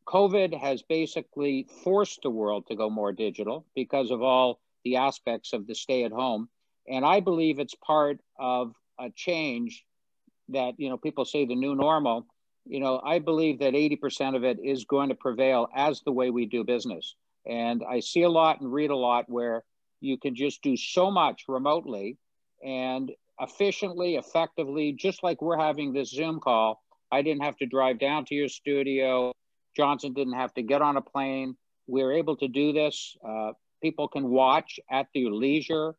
COVID 0.07 0.59
has 0.59 0.81
basically 0.81 1.67
forced 1.83 2.21
the 2.23 2.29
world 2.29 2.67
to 2.67 2.75
go 2.75 2.89
more 2.89 3.11
digital 3.11 3.65
because 3.75 4.11
of 4.11 4.21
all 4.21 4.59
the 4.83 4.97
aspects 4.97 5.53
of 5.53 5.67
the 5.67 5.75
stay 5.75 6.03
at 6.03 6.11
home. 6.11 6.49
And 6.87 7.05
I 7.05 7.19
believe 7.19 7.59
it's 7.59 7.75
part 7.75 8.19
of 8.37 8.73
a 8.99 9.09
change 9.15 9.85
that, 10.49 10.73
you 10.77 10.89
know, 10.89 10.97
people 10.97 11.25
say 11.25 11.45
the 11.45 11.55
new 11.55 11.75
normal. 11.75 12.25
You 12.65 12.79
know, 12.79 13.01
I 13.03 13.19
believe 13.19 13.59
that 13.59 13.73
80% 13.73 14.35
of 14.35 14.43
it 14.43 14.57
is 14.63 14.85
going 14.85 15.09
to 15.09 15.15
prevail 15.15 15.67
as 15.75 16.01
the 16.01 16.11
way 16.11 16.29
we 16.29 16.45
do 16.45 16.63
business. 16.63 17.15
And 17.45 17.83
I 17.89 17.99
see 17.99 18.23
a 18.23 18.29
lot 18.29 18.61
and 18.61 18.71
read 18.71 18.89
a 18.89 18.95
lot 18.95 19.25
where 19.29 19.63
you 19.99 20.17
can 20.17 20.35
just 20.35 20.61
do 20.61 20.77
so 20.77 21.11
much 21.11 21.43
remotely 21.47 22.17
and 22.63 23.11
efficiently, 23.39 24.15
effectively, 24.15 24.93
just 24.93 25.23
like 25.23 25.41
we're 25.41 25.57
having 25.57 25.93
this 25.93 26.11
Zoom 26.11 26.39
call. 26.39 26.81
I 27.11 27.21
didn't 27.21 27.43
have 27.43 27.57
to 27.57 27.65
drive 27.65 27.99
down 27.99 28.25
to 28.25 28.35
your 28.35 28.49
studio. 28.49 29.33
Johnson 29.75 30.13
didn't 30.13 30.33
have 30.33 30.53
to 30.55 30.61
get 30.61 30.81
on 30.81 30.97
a 30.97 31.01
plane. 31.01 31.55
We 31.87 32.03
we're 32.03 32.13
able 32.13 32.37
to 32.37 32.47
do 32.47 32.73
this. 32.73 33.17
Uh, 33.27 33.51
people 33.81 34.07
can 34.07 34.29
watch 34.29 34.79
at 34.89 35.07
their 35.13 35.29
leisure. 35.29 35.95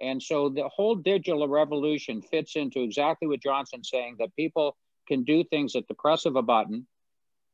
And 0.00 0.22
so 0.22 0.48
the 0.48 0.68
whole 0.68 0.94
digital 0.94 1.46
revolution 1.48 2.22
fits 2.22 2.56
into 2.56 2.82
exactly 2.82 3.28
what 3.28 3.42
Johnson's 3.42 3.90
saying 3.90 4.16
that 4.18 4.34
people 4.36 4.76
can 5.06 5.24
do 5.24 5.44
things 5.44 5.76
at 5.76 5.86
the 5.88 5.94
press 5.94 6.24
of 6.26 6.36
a 6.36 6.42
button. 6.42 6.86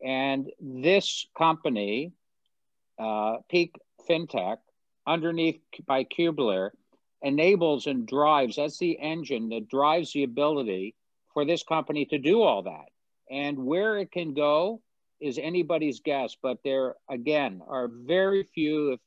And 0.02 0.50
this 0.60 1.26
company, 1.36 2.12
uh, 2.98 3.38
Peak 3.48 3.74
FinTech, 4.08 4.58
underneath 5.06 5.60
by 5.86 6.04
Cubeler 6.04 6.70
enables 7.22 7.86
and 7.86 8.06
drives, 8.06 8.56
that's 8.56 8.78
the 8.78 8.98
engine 8.98 9.50
that 9.50 9.68
drives 9.68 10.12
the 10.12 10.22
ability 10.22 10.94
for 11.34 11.44
this 11.44 11.62
company 11.62 12.06
to 12.06 12.18
do 12.18 12.42
all 12.42 12.62
that. 12.62 12.86
And 13.30 13.58
where 13.58 13.98
it 13.98 14.10
can 14.10 14.34
go 14.34 14.80
is 15.20 15.38
anybody's 15.38 16.00
guess, 16.00 16.36
but 16.42 16.58
there 16.64 16.96
again 17.08 17.60
are 17.68 17.88
very 17.88 18.44
few, 18.44 18.92
if 18.92 19.00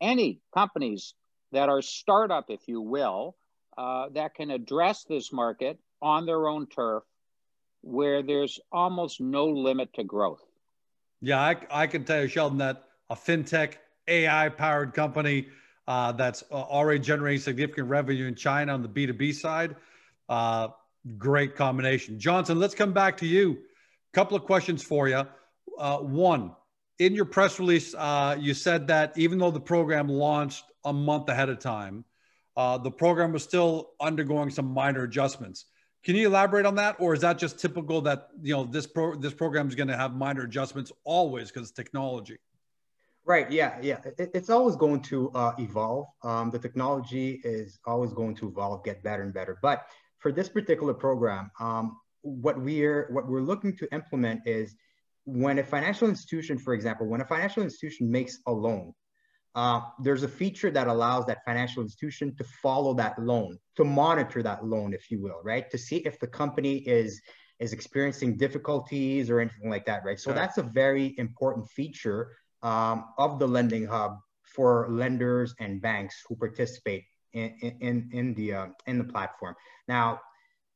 any, 0.00 0.40
companies 0.54 1.14
that 1.52 1.68
are 1.68 1.82
startup, 1.82 2.46
if 2.48 2.68
you 2.68 2.80
will, 2.80 3.36
uh, 3.76 4.08
that 4.10 4.34
can 4.34 4.50
address 4.50 5.04
this 5.04 5.32
market 5.32 5.78
on 6.02 6.26
their 6.26 6.48
own 6.48 6.66
turf 6.66 7.02
where 7.82 8.22
there's 8.22 8.58
almost 8.72 9.20
no 9.20 9.46
limit 9.46 9.92
to 9.94 10.04
growth. 10.04 10.42
Yeah, 11.20 11.40
I, 11.40 11.56
I 11.70 11.86
can 11.86 12.04
tell 12.04 12.22
you, 12.22 12.28
Sheldon, 12.28 12.58
that 12.58 12.84
a 13.10 13.14
fintech 13.14 13.74
AI 14.06 14.48
powered 14.48 14.94
company 14.94 15.48
uh, 15.86 16.12
that's 16.12 16.44
uh, 16.50 16.54
already 16.54 17.00
generating 17.00 17.40
significant 17.40 17.88
revenue 17.88 18.26
in 18.26 18.34
China 18.34 18.74
on 18.74 18.82
the 18.82 18.88
B2B 18.88 19.34
side. 19.34 19.76
Uh, 20.28 20.68
great 21.16 21.56
combination. 21.56 22.18
Johnson, 22.18 22.58
let's 22.58 22.74
come 22.74 22.92
back 22.92 23.16
to 23.18 23.26
you. 23.26 23.58
couple 24.12 24.36
of 24.36 24.44
questions 24.44 24.82
for 24.82 25.08
you. 25.08 25.22
Uh, 25.78 25.98
one, 25.98 26.52
in 26.98 27.14
your 27.14 27.24
press 27.24 27.58
release, 27.58 27.94
uh, 27.94 28.36
you 28.38 28.54
said 28.54 28.86
that 28.88 29.16
even 29.16 29.38
though 29.38 29.50
the 29.50 29.60
program 29.60 30.08
launched 30.08 30.64
a 30.84 30.92
month 30.92 31.28
ahead 31.28 31.48
of 31.48 31.58
time, 31.58 32.04
uh, 32.56 32.76
the 32.76 32.90
program 32.90 33.32
was 33.32 33.42
still 33.44 33.90
undergoing 34.00 34.50
some 34.50 34.66
minor 34.66 35.04
adjustments. 35.04 35.66
Can 36.04 36.16
you 36.16 36.26
elaborate 36.26 36.66
on 36.66 36.74
that, 36.76 36.96
or 36.98 37.14
is 37.14 37.20
that 37.20 37.38
just 37.38 37.58
typical 37.58 38.00
that 38.02 38.28
you 38.40 38.54
know 38.54 38.64
this 38.64 38.86
pro 38.86 39.14
this 39.14 39.34
program 39.34 39.68
is 39.68 39.74
going 39.74 39.88
to 39.88 39.96
have 39.96 40.14
minor 40.14 40.42
adjustments 40.42 40.90
always 41.04 41.50
because 41.50 41.70
technology? 41.70 42.38
Right. 43.24 43.50
Yeah. 43.50 43.78
Yeah. 43.82 43.98
It, 44.16 44.30
it's 44.32 44.48
always 44.48 44.74
going 44.74 45.02
to 45.02 45.30
uh, 45.32 45.52
evolve. 45.58 46.06
Um, 46.22 46.50
the 46.50 46.58
technology 46.58 47.42
is 47.44 47.78
always 47.84 48.12
going 48.14 48.34
to 48.36 48.48
evolve, 48.48 48.84
get 48.84 49.02
better 49.02 49.22
and 49.22 49.34
better. 49.34 49.58
But 49.60 49.86
for 50.18 50.32
this 50.32 50.48
particular 50.48 50.94
program, 50.94 51.50
um, 51.60 51.98
what 52.22 52.58
we're 52.58 53.08
what 53.12 53.28
we're 53.28 53.42
looking 53.42 53.76
to 53.76 53.92
implement 53.92 54.40
is 54.46 54.74
when 55.28 55.58
a 55.58 55.62
financial 55.62 56.08
institution, 56.08 56.58
for 56.58 56.72
example, 56.72 57.06
when 57.06 57.20
a 57.20 57.24
financial 57.24 57.62
institution 57.62 58.10
makes 58.10 58.38
a 58.46 58.52
loan, 58.52 58.94
uh, 59.54 59.82
there's 60.02 60.22
a 60.22 60.28
feature 60.28 60.70
that 60.70 60.86
allows 60.86 61.26
that 61.26 61.44
financial 61.44 61.82
institution 61.82 62.34
to 62.36 62.44
follow 62.44 62.94
that 62.94 63.18
loan, 63.18 63.58
to 63.76 63.84
monitor 63.84 64.42
that 64.42 64.64
loan, 64.64 64.94
if 64.94 65.10
you 65.10 65.20
will, 65.20 65.40
right? 65.44 65.70
To 65.70 65.76
see 65.76 65.96
if 65.98 66.18
the 66.18 66.26
company 66.26 66.78
is 66.78 67.20
is 67.58 67.72
experiencing 67.72 68.36
difficulties 68.36 69.28
or 69.28 69.40
anything 69.40 69.68
like 69.68 69.84
that, 69.84 70.04
right? 70.04 70.20
So 70.20 70.32
that's 70.32 70.58
a 70.58 70.62
very 70.62 71.14
important 71.18 71.68
feature 71.68 72.36
um, 72.62 73.06
of 73.18 73.38
the 73.40 73.48
lending 73.48 73.84
hub 73.84 74.18
for 74.44 74.86
lenders 74.90 75.54
and 75.58 75.82
banks 75.82 76.22
who 76.26 76.36
participate 76.36 77.04
in, 77.32 77.50
in, 77.80 78.08
in 78.12 78.34
the 78.34 78.54
uh, 78.54 78.66
in 78.86 78.96
the 78.96 79.04
platform. 79.04 79.54
Now, 79.88 80.20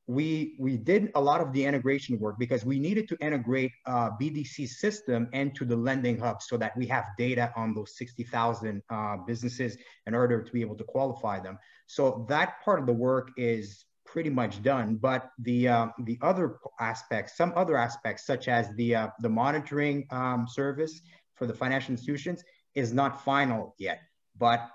we 0.07 0.57
we 0.59 0.77
did 0.77 1.11
a 1.15 1.21
lot 1.21 1.41
of 1.41 1.53
the 1.53 1.65
integration 1.65 2.19
work 2.19 2.39
because 2.39 2.65
we 2.65 2.79
needed 2.79 3.09
to 3.09 3.17
integrate 3.21 3.73
uh, 3.87 4.11
BDC 4.21 4.69
system 4.69 5.29
into 5.33 5.65
the 5.65 5.77
lending 5.77 6.19
hub 6.19 6.43
so 6.43 6.57
that 6.57 6.77
we 6.77 6.87
have 6.87 7.05
data 7.17 7.53
on 7.57 7.73
those 7.73 7.97
60,000 7.97 8.83
uh, 8.91 9.17
businesses 9.27 9.77
in 10.07 10.15
order 10.15 10.43
to 10.43 10.53
be 10.53 10.61
able 10.61 10.77
to 10.77 10.85
qualify 10.85 11.39
them. 11.39 11.59
So 11.87 12.27
that 12.29 12.63
part 12.65 12.81
of 12.81 12.87
the 12.87 12.93
work 12.93 13.31
is 13.37 13.85
pretty 14.05 14.31
much 14.31 14.63
done. 14.63 14.97
But 14.97 15.31
the 15.39 15.69
uh, 15.69 15.87
the 16.05 16.19
other 16.21 16.59
aspects, 16.81 17.37
some 17.37 17.53
other 17.57 17.77
aspects, 17.77 18.27
such 18.27 18.49
as 18.49 18.69
the 18.77 18.95
uh, 18.95 19.09
the 19.21 19.29
monitoring 19.29 20.07
um, 20.11 20.47
service 20.49 21.01
for 21.35 21.47
the 21.47 21.55
financial 21.55 21.93
institutions 21.93 22.43
is 22.75 22.93
not 22.93 23.25
final 23.25 23.75
yet. 23.79 24.01
But 24.39 24.69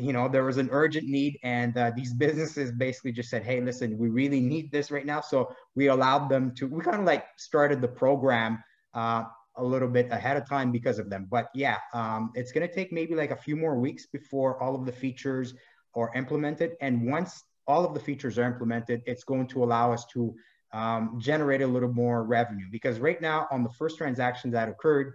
you 0.00 0.12
know 0.12 0.28
there 0.28 0.44
was 0.44 0.56
an 0.56 0.68
urgent 0.72 1.08
need, 1.08 1.38
and 1.42 1.76
uh, 1.76 1.90
these 1.94 2.12
businesses 2.12 2.72
basically 2.72 3.12
just 3.12 3.30
said, 3.30 3.44
"Hey, 3.44 3.60
listen, 3.60 3.98
we 3.98 4.08
really 4.08 4.40
need 4.40 4.72
this 4.72 4.90
right 4.90 5.06
now." 5.06 5.20
So 5.20 5.54
we 5.74 5.88
allowed 5.88 6.28
them 6.28 6.54
to. 6.56 6.66
We 6.66 6.82
kind 6.82 7.00
of 7.00 7.06
like 7.06 7.26
started 7.36 7.80
the 7.80 7.88
program 7.88 8.62
uh, 8.94 9.24
a 9.56 9.64
little 9.64 9.88
bit 9.88 10.08
ahead 10.10 10.36
of 10.36 10.48
time 10.48 10.72
because 10.72 10.98
of 10.98 11.10
them. 11.10 11.26
But 11.30 11.48
yeah, 11.54 11.78
um, 11.92 12.32
it's 12.34 12.52
going 12.52 12.66
to 12.66 12.74
take 12.74 12.92
maybe 12.92 13.14
like 13.14 13.30
a 13.30 13.36
few 13.36 13.56
more 13.56 13.78
weeks 13.78 14.06
before 14.06 14.60
all 14.62 14.74
of 14.74 14.86
the 14.86 14.92
features 14.92 15.54
are 15.94 16.10
implemented. 16.14 16.72
And 16.80 17.10
once 17.10 17.44
all 17.66 17.84
of 17.84 17.94
the 17.94 18.00
features 18.00 18.38
are 18.38 18.44
implemented, 18.44 19.02
it's 19.06 19.24
going 19.24 19.46
to 19.48 19.62
allow 19.62 19.92
us 19.92 20.04
to 20.14 20.34
um, 20.72 21.18
generate 21.18 21.62
a 21.62 21.66
little 21.66 21.92
more 21.92 22.24
revenue. 22.24 22.66
Because 22.70 22.98
right 22.98 23.20
now, 23.20 23.46
on 23.50 23.62
the 23.62 23.70
first 23.70 23.98
transaction 23.98 24.50
that 24.52 24.68
occurred, 24.68 25.14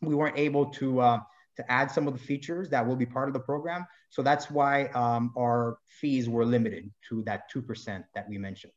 we 0.00 0.14
weren't 0.14 0.38
able 0.38 0.66
to 0.66 1.00
uh, 1.00 1.20
to 1.56 1.70
add 1.70 1.90
some 1.90 2.06
of 2.06 2.12
the 2.12 2.18
features 2.18 2.68
that 2.70 2.86
will 2.86 2.96
be 2.96 3.06
part 3.06 3.28
of 3.28 3.34
the 3.34 3.40
program. 3.40 3.86
So 4.08 4.22
that's 4.22 4.50
why 4.50 4.86
um, 4.88 5.32
our 5.36 5.78
fees 5.86 6.28
were 6.28 6.44
limited 6.44 6.90
to 7.08 7.22
that 7.22 7.50
2% 7.52 8.04
that 8.14 8.28
we 8.28 8.38
mentioned. 8.38 8.72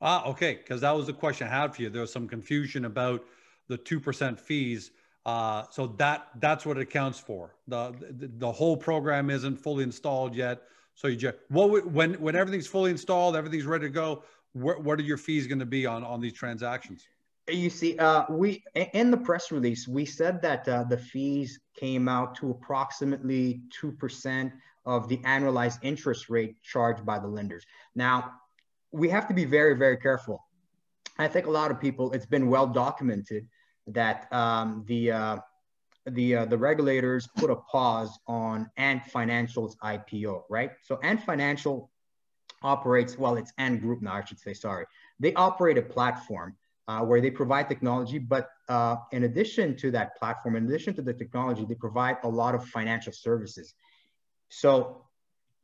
Ah, 0.00 0.24
okay. 0.26 0.54
Because 0.54 0.80
that 0.82 0.90
was 0.90 1.06
the 1.06 1.12
question 1.12 1.46
I 1.46 1.50
had 1.50 1.74
for 1.74 1.82
you. 1.82 1.90
There 1.90 2.02
was 2.02 2.12
some 2.12 2.28
confusion 2.28 2.84
about 2.84 3.24
the 3.68 3.78
2% 3.78 4.38
fees. 4.38 4.90
Uh, 5.24 5.64
so 5.70 5.88
that 5.98 6.28
that's 6.38 6.64
what 6.64 6.76
it 6.76 6.82
accounts 6.82 7.18
for. 7.18 7.56
The, 7.66 7.94
the, 8.16 8.28
the 8.28 8.52
whole 8.52 8.76
program 8.76 9.28
isn't 9.30 9.56
fully 9.56 9.82
installed 9.82 10.34
yet. 10.34 10.62
So 10.94 11.08
you 11.08 11.16
just 11.16 11.36
what 11.48 11.86
when 11.86 12.14
when 12.14 12.36
everything's 12.36 12.66
fully 12.66 12.90
installed, 12.90 13.36
everything's 13.36 13.66
ready 13.66 13.86
to 13.86 13.90
go. 13.90 14.22
What 14.52 14.82
what 14.82 14.98
are 14.98 15.02
your 15.02 15.18
fees 15.18 15.46
going 15.46 15.58
to 15.58 15.66
be 15.66 15.84
on 15.84 16.04
on 16.04 16.20
these 16.20 16.32
transactions? 16.32 17.06
You 17.48 17.70
see, 17.70 17.96
uh, 17.98 18.24
we 18.28 18.64
in 18.74 19.10
the 19.10 19.16
press 19.16 19.52
release 19.52 19.86
we 19.86 20.04
said 20.04 20.42
that 20.42 20.66
uh, 20.66 20.84
the 20.84 20.98
fees 20.98 21.60
came 21.76 22.08
out 22.08 22.34
to 22.36 22.50
approximately 22.50 23.62
two 23.70 23.92
percent 23.92 24.52
of 24.84 25.08
the 25.08 25.18
annualized 25.18 25.78
interest 25.82 26.28
rate 26.28 26.56
charged 26.62 27.04
by 27.04 27.18
the 27.18 27.26
lenders. 27.26 27.64
Now, 27.94 28.32
we 28.92 29.08
have 29.10 29.28
to 29.28 29.34
be 29.34 29.44
very, 29.44 29.74
very 29.74 29.96
careful. 29.96 30.44
I 31.18 31.28
think 31.28 31.46
a 31.46 31.50
lot 31.50 31.70
of 31.70 31.80
people, 31.80 32.12
it's 32.12 32.26
been 32.26 32.48
well 32.48 32.66
documented 32.66 33.48
that 33.88 34.32
um, 34.32 34.84
the 34.86 35.12
uh, 35.12 35.36
the 36.06 36.36
uh, 36.36 36.44
the 36.46 36.58
regulators 36.58 37.28
put 37.36 37.50
a 37.50 37.56
pause 37.56 38.18
on 38.26 38.70
Ant 38.76 39.04
Financial's 39.06 39.76
IPO, 39.76 40.42
right? 40.48 40.70
So 40.82 40.98
Ant 41.02 41.22
Financial 41.22 41.90
operates 42.62 43.18
well, 43.18 43.36
it's 43.36 43.52
Ant 43.58 43.80
Group 43.80 44.02
now, 44.02 44.14
I 44.14 44.24
should 44.24 44.38
say. 44.38 44.54
Sorry, 44.54 44.86
they 45.18 45.34
operate 45.34 45.78
a 45.78 45.82
platform 45.82 46.56
uh, 46.88 47.00
where 47.00 47.20
they 47.20 47.30
provide 47.30 47.68
technology. 47.68 48.18
But 48.18 48.48
uh, 48.68 48.96
in 49.12 49.24
addition 49.24 49.76
to 49.78 49.90
that 49.92 50.16
platform, 50.16 50.56
in 50.56 50.66
addition 50.66 50.94
to 50.94 51.02
the 51.02 51.12
technology, 51.12 51.64
they 51.68 51.74
provide 51.74 52.18
a 52.22 52.28
lot 52.28 52.54
of 52.54 52.64
financial 52.66 53.12
services. 53.12 53.74
So, 54.48 55.04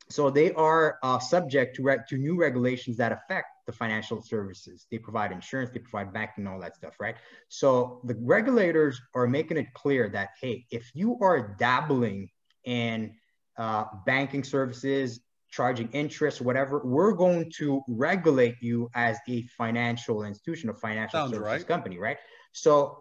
so 0.08 0.30
they 0.30 0.52
are 0.54 0.98
uh, 1.02 1.18
subject 1.18 1.76
to, 1.76 1.96
to 2.08 2.16
new 2.16 2.36
regulations 2.36 2.96
that 2.96 3.12
affect 3.12 3.46
the 3.66 3.72
financial 3.72 4.20
services. 4.20 4.86
They 4.90 4.98
provide 4.98 5.30
insurance, 5.30 5.70
they 5.70 5.78
provide 5.78 6.12
banking, 6.12 6.46
all 6.46 6.60
that 6.60 6.74
stuff, 6.74 6.96
right? 6.98 7.14
So 7.48 8.00
the 8.04 8.16
regulators 8.20 9.00
are 9.14 9.28
making 9.28 9.56
it 9.56 9.72
clear 9.74 10.08
that, 10.08 10.30
hey, 10.40 10.66
if 10.70 10.90
you 10.94 11.18
are 11.22 11.54
dabbling 11.58 12.30
in 12.64 13.14
uh, 13.56 13.84
banking 14.04 14.42
services, 14.42 15.20
charging 15.52 15.88
interest, 15.92 16.40
whatever, 16.40 16.80
we're 16.82 17.12
going 17.12 17.52
to 17.58 17.82
regulate 17.86 18.56
you 18.60 18.88
as 18.94 19.18
a 19.28 19.42
financial 19.58 20.24
institution, 20.24 20.70
a 20.70 20.74
financial 20.74 21.20
Sounds 21.20 21.32
services 21.32 21.60
right. 21.60 21.68
company, 21.68 21.98
right? 21.98 22.16
So 22.52 22.98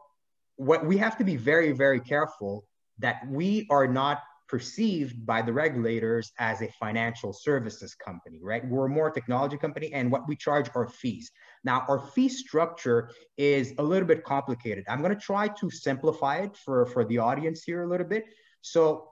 what 0.58 0.86
we 0.86 0.98
have 0.98 1.18
to 1.18 1.24
be 1.24 1.38
very, 1.38 1.72
very 1.72 2.00
careful 2.00 2.66
that 3.00 3.26
we 3.28 3.66
are 3.72 3.88
not 3.88 4.22
perceived 4.50 5.26
by 5.26 5.42
the 5.42 5.54
regulators 5.54 6.34
as 6.38 6.62
a 6.62 6.68
financial 6.78 7.32
services 7.32 7.96
company, 7.96 8.42
right? 8.44 8.68
We're 8.68 8.88
a 8.88 8.90
more 8.90 9.10
technology 9.10 9.58
company 9.58 9.94
and 9.94 10.12
what 10.12 10.28
we 10.28 10.36
charge 10.36 10.70
are 10.76 10.90
fees. 10.90 11.32
Now, 11.64 11.86
our 11.88 12.00
fee 12.00 12.28
structure 12.28 13.12
is 13.38 13.74
a 13.78 13.84
little 13.84 14.08
bit 14.08 14.26
complicated. 14.26 14.84
I'm 14.90 15.02
going 15.02 15.16
to 15.16 15.20
try 15.20 15.48
to 15.48 15.72
simplify 15.72 16.40
it 16.40 16.58
for, 16.58 16.86
for 16.88 17.06
the 17.06 17.18
audience 17.18 17.64
here 17.64 17.84
a 17.84 17.90
little 17.90 18.06
bit. 18.06 18.26
So 18.60 19.08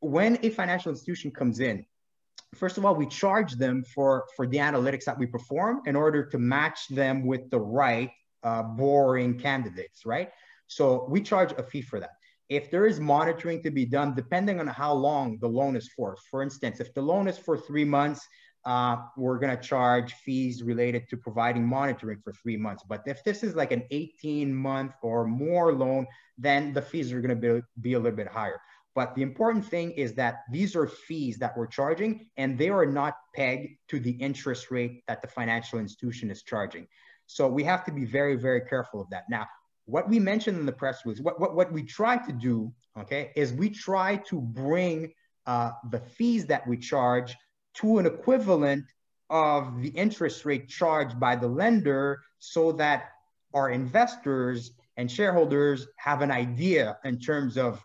when 0.00 0.38
a 0.42 0.48
financial 0.48 0.90
institution 0.90 1.32
comes 1.32 1.60
in, 1.60 1.84
first 2.54 2.78
of 2.78 2.84
all, 2.84 2.94
we 2.94 3.06
charge 3.06 3.54
them 3.54 3.84
for, 3.94 4.24
for 4.36 4.46
the 4.46 4.58
analytics 4.58 5.04
that 5.04 5.18
we 5.18 5.26
perform 5.26 5.82
in 5.86 5.96
order 5.96 6.24
to 6.26 6.38
match 6.38 6.88
them 6.88 7.26
with 7.26 7.50
the 7.50 7.60
right 7.60 8.10
uh, 8.42 8.62
boring 8.62 9.38
candidates, 9.38 10.06
right? 10.06 10.30
So 10.66 11.06
we 11.08 11.20
charge 11.22 11.52
a 11.52 11.62
fee 11.62 11.82
for 11.82 12.00
that. 12.00 12.10
If 12.48 12.70
there 12.70 12.86
is 12.86 12.98
monitoring 12.98 13.62
to 13.62 13.70
be 13.70 13.84
done, 13.84 14.14
depending 14.14 14.58
on 14.60 14.66
how 14.66 14.94
long 14.94 15.38
the 15.40 15.48
loan 15.48 15.76
is 15.76 15.88
for, 15.94 16.16
for 16.30 16.42
instance, 16.42 16.80
if 16.80 16.94
the 16.94 17.02
loan 17.02 17.28
is 17.28 17.36
for 17.36 17.58
three 17.58 17.84
months, 17.84 18.26
uh, 18.64 18.96
we're 19.16 19.38
going 19.38 19.54
to 19.56 19.62
charge 19.62 20.12
fees 20.14 20.62
related 20.62 21.08
to 21.08 21.16
providing 21.16 21.64
monitoring 21.64 22.18
for 22.22 22.32
three 22.32 22.56
months. 22.56 22.82
But 22.86 23.02
if 23.06 23.22
this 23.24 23.42
is 23.42 23.54
like 23.54 23.72
an 23.72 23.84
18 23.90 24.54
month 24.54 24.92
or 25.02 25.26
more 25.26 25.72
loan, 25.72 26.06
then 26.36 26.72
the 26.72 26.82
fees 26.82 27.12
are 27.12 27.20
going 27.20 27.40
to 27.40 27.54
be, 27.54 27.62
be 27.80 27.92
a 27.94 27.98
little 27.98 28.16
bit 28.16 28.28
higher. 28.28 28.60
But 28.98 29.14
the 29.14 29.22
important 29.22 29.64
thing 29.64 29.92
is 29.92 30.14
that 30.14 30.40
these 30.50 30.74
are 30.74 30.88
fees 30.88 31.38
that 31.38 31.56
we're 31.56 31.68
charging 31.68 32.30
and 32.36 32.58
they 32.58 32.68
are 32.68 32.84
not 32.84 33.14
pegged 33.32 33.68
to 33.90 34.00
the 34.00 34.10
interest 34.10 34.72
rate 34.72 35.04
that 35.06 35.22
the 35.22 35.28
financial 35.28 35.78
institution 35.78 36.32
is 36.32 36.42
charging. 36.42 36.88
So 37.26 37.46
we 37.46 37.62
have 37.62 37.84
to 37.84 37.92
be 37.92 38.04
very, 38.04 38.34
very 38.34 38.62
careful 38.62 39.00
of 39.00 39.08
that. 39.10 39.26
Now, 39.30 39.46
what 39.84 40.08
we 40.08 40.18
mentioned 40.18 40.58
in 40.58 40.66
the 40.66 40.72
press 40.72 41.06
release, 41.06 41.20
what, 41.20 41.38
what, 41.38 41.54
what 41.54 41.70
we 41.70 41.84
try 41.84 42.16
to 42.16 42.32
do, 42.32 42.72
okay, 42.98 43.30
is 43.36 43.52
we 43.52 43.70
try 43.70 44.16
to 44.30 44.40
bring 44.40 45.12
uh, 45.46 45.70
the 45.92 46.00
fees 46.00 46.46
that 46.46 46.66
we 46.66 46.76
charge 46.76 47.36
to 47.74 47.98
an 47.98 48.06
equivalent 48.06 48.84
of 49.30 49.80
the 49.80 49.90
interest 49.90 50.44
rate 50.44 50.68
charged 50.68 51.20
by 51.20 51.36
the 51.36 51.46
lender 51.46 52.20
so 52.40 52.72
that 52.72 53.10
our 53.54 53.70
investors 53.70 54.72
and 54.96 55.08
shareholders 55.08 55.86
have 55.98 56.20
an 56.20 56.32
idea 56.32 56.98
in 57.04 57.20
terms 57.20 57.56
of 57.56 57.80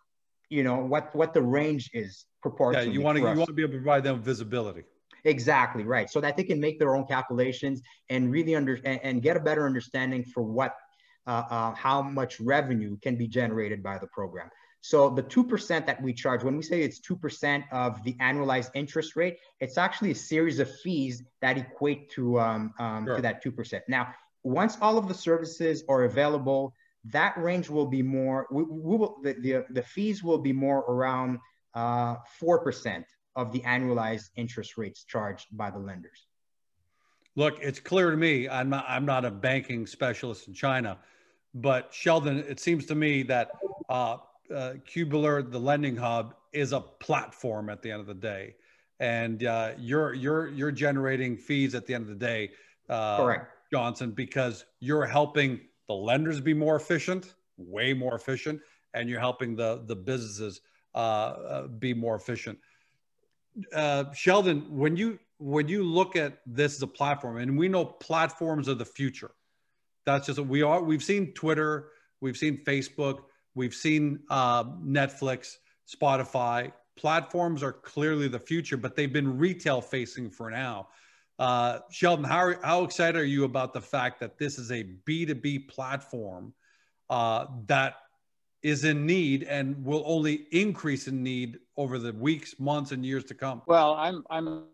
you 0.53 0.63
know 0.63 0.77
what 0.77 1.13
what 1.15 1.33
the 1.33 1.41
range 1.41 1.89
is 1.93 2.25
proportionally. 2.41 2.87
Yeah, 2.87 2.93
you 2.93 3.01
want 3.01 3.17
to 3.17 3.21
you 3.21 3.37
want 3.41 3.47
to 3.47 3.53
be 3.53 3.63
able 3.63 3.73
to 3.73 3.79
provide 3.79 4.03
them 4.03 4.21
visibility. 4.21 4.83
Exactly 5.25 5.83
right, 5.83 6.09
so 6.09 6.19
that 6.21 6.35
they 6.37 6.43
can 6.43 6.59
make 6.59 6.79
their 6.79 6.95
own 6.95 7.05
calculations 7.05 7.81
and 8.09 8.31
really 8.31 8.55
under 8.55 8.75
and, 8.83 8.99
and 9.03 9.21
get 9.21 9.37
a 9.37 9.39
better 9.39 9.65
understanding 9.65 10.23
for 10.23 10.43
what 10.43 10.75
uh, 11.25 11.43
uh, 11.49 11.73
how 11.73 12.01
much 12.01 12.39
revenue 12.39 12.97
can 13.01 13.15
be 13.15 13.27
generated 13.27 13.81
by 13.81 13.97
the 13.97 14.07
program. 14.07 14.49
So 14.81 15.09
the 15.09 15.23
2% 15.23 15.85
that 15.85 16.01
we 16.01 16.11
charge, 16.11 16.43
when 16.43 16.57
we 16.57 16.61
say 16.61 16.81
it's 16.81 16.99
2% 16.99 17.63
of 17.71 18.03
the 18.03 18.15
annualized 18.15 18.71
interest 18.75 19.15
rate, 19.15 19.37
it's 19.61 19.77
actually 19.77 20.11
a 20.11 20.15
series 20.15 20.59
of 20.59 20.69
fees 20.81 21.23
that 21.41 21.57
equate 21.57 22.09
to, 22.11 22.37
um, 22.41 22.73
um, 22.79 23.05
sure. 23.05 23.15
to 23.15 23.21
that 23.21 23.41
2%. 23.41 23.79
Now, 23.87 24.13
once 24.43 24.77
all 24.81 24.97
of 24.97 25.07
the 25.07 25.13
services 25.13 25.85
are 25.87 26.03
available, 26.03 26.73
that 27.05 27.37
range 27.37 27.69
will 27.69 27.85
be 27.85 28.01
more, 28.01 28.47
we, 28.51 28.63
we 28.63 28.97
will, 28.97 29.17
the, 29.23 29.33
the, 29.33 29.65
the, 29.69 29.81
fees 29.81 30.23
will 30.23 30.37
be 30.37 30.53
more 30.53 30.79
around 30.79 31.39
uh, 31.73 32.15
4% 32.41 33.03
of 33.35 33.51
the 33.51 33.59
annualized 33.61 34.29
interest 34.35 34.77
rates 34.77 35.03
charged 35.03 35.47
by 35.51 35.69
the 35.69 35.79
lenders. 35.79 36.27
Look, 37.35 37.57
it's 37.61 37.79
clear 37.79 38.11
to 38.11 38.17
me, 38.17 38.47
I'm 38.47 38.69
not, 38.69 38.85
I'm 38.87 39.05
not 39.05 39.25
a 39.25 39.31
banking 39.31 39.87
specialist 39.87 40.47
in 40.47 40.53
China, 40.53 40.97
but 41.53 41.93
Sheldon, 41.93 42.39
it 42.47 42.59
seems 42.59 42.85
to 42.85 42.95
me 42.95 43.23
that 43.23 43.51
uh, 43.89 44.17
uh, 44.53 44.73
Cubeler, 44.87 45.49
the 45.49 45.59
lending 45.59 45.95
hub, 45.95 46.35
is 46.51 46.71
a 46.71 46.79
platform 46.79 47.69
at 47.69 47.81
the 47.81 47.91
end 47.91 48.01
of 48.01 48.07
the 48.07 48.13
day, 48.13 48.55
and 48.99 49.43
uh, 49.43 49.71
you're 49.79 50.13
you're 50.13 50.47
you're 50.49 50.71
generating 50.71 51.35
fees 51.35 51.73
at 51.73 51.87
the 51.87 51.93
end 51.93 52.03
of 52.03 52.09
the 52.09 52.25
day. 52.25 52.51
Uh, 52.87 53.17
Correct, 53.17 53.51
Johnson, 53.71 54.11
because 54.11 54.65
you're 54.79 55.05
helping 55.05 55.59
the 55.93 56.01
lenders 56.01 56.41
be 56.41 56.53
more 56.53 56.75
efficient, 56.75 57.35
way 57.57 57.93
more 57.93 58.15
efficient, 58.15 58.59
and 58.93 59.09
you're 59.09 59.19
helping 59.19 59.55
the 59.55 59.83
the 59.85 59.95
businesses 59.95 60.61
uh, 60.95 60.97
uh, 60.97 61.67
be 61.67 61.93
more 61.93 62.15
efficient. 62.15 62.57
Uh, 63.73 64.05
Sheldon, 64.13 64.75
when 64.75 64.97
you 64.97 65.19
when 65.37 65.67
you 65.67 65.83
look 65.83 66.15
at 66.15 66.39
this 66.45 66.75
as 66.75 66.81
a 66.81 66.87
platform, 66.87 67.37
and 67.37 67.57
we 67.57 67.67
know 67.67 67.85
platforms 67.85 68.67
are 68.67 68.73
the 68.73 68.85
future. 68.85 69.31
That's 70.05 70.25
just 70.25 70.39
we 70.39 70.63
are. 70.63 70.81
We've 70.81 71.03
seen 71.03 71.33
Twitter, 71.33 71.89
we've 72.21 72.37
seen 72.37 72.63
Facebook, 72.65 73.19
we've 73.53 73.75
seen 73.75 74.19
uh, 74.29 74.63
Netflix, 74.63 75.57
Spotify. 75.87 76.71
Platforms 76.95 77.63
are 77.63 77.73
clearly 77.73 78.27
the 78.27 78.39
future, 78.39 78.77
but 78.77 78.95
they've 78.95 79.13
been 79.13 79.37
retail 79.37 79.81
facing 79.81 80.29
for 80.29 80.49
now. 80.49 80.87
Uh, 81.39 81.79
Sheldon, 81.89 82.25
how, 82.25 82.53
how 82.63 82.83
excited 82.83 83.19
are 83.19 83.25
you 83.25 83.43
about 83.43 83.73
the 83.73 83.81
fact 83.81 84.19
that 84.19 84.37
this 84.37 84.59
is 84.59 84.71
a 84.71 84.83
B2B 85.07 85.67
platform 85.67 86.53
uh, 87.09 87.47
that 87.67 87.95
is 88.61 88.85
in 88.85 89.05
need 89.05 89.43
and 89.43 89.83
will 89.83 90.03
only 90.05 90.47
increase 90.51 91.07
in 91.07 91.21
need 91.21 91.59
over 91.75 91.97
the 91.99 92.13
weeks, 92.13 92.59
months, 92.59 92.91
and 92.91 93.05
years 93.05 93.23
to 93.25 93.33
come? 93.33 93.61
Well, 93.65 93.95
I'm, 93.95 94.23
I'm 94.29 94.65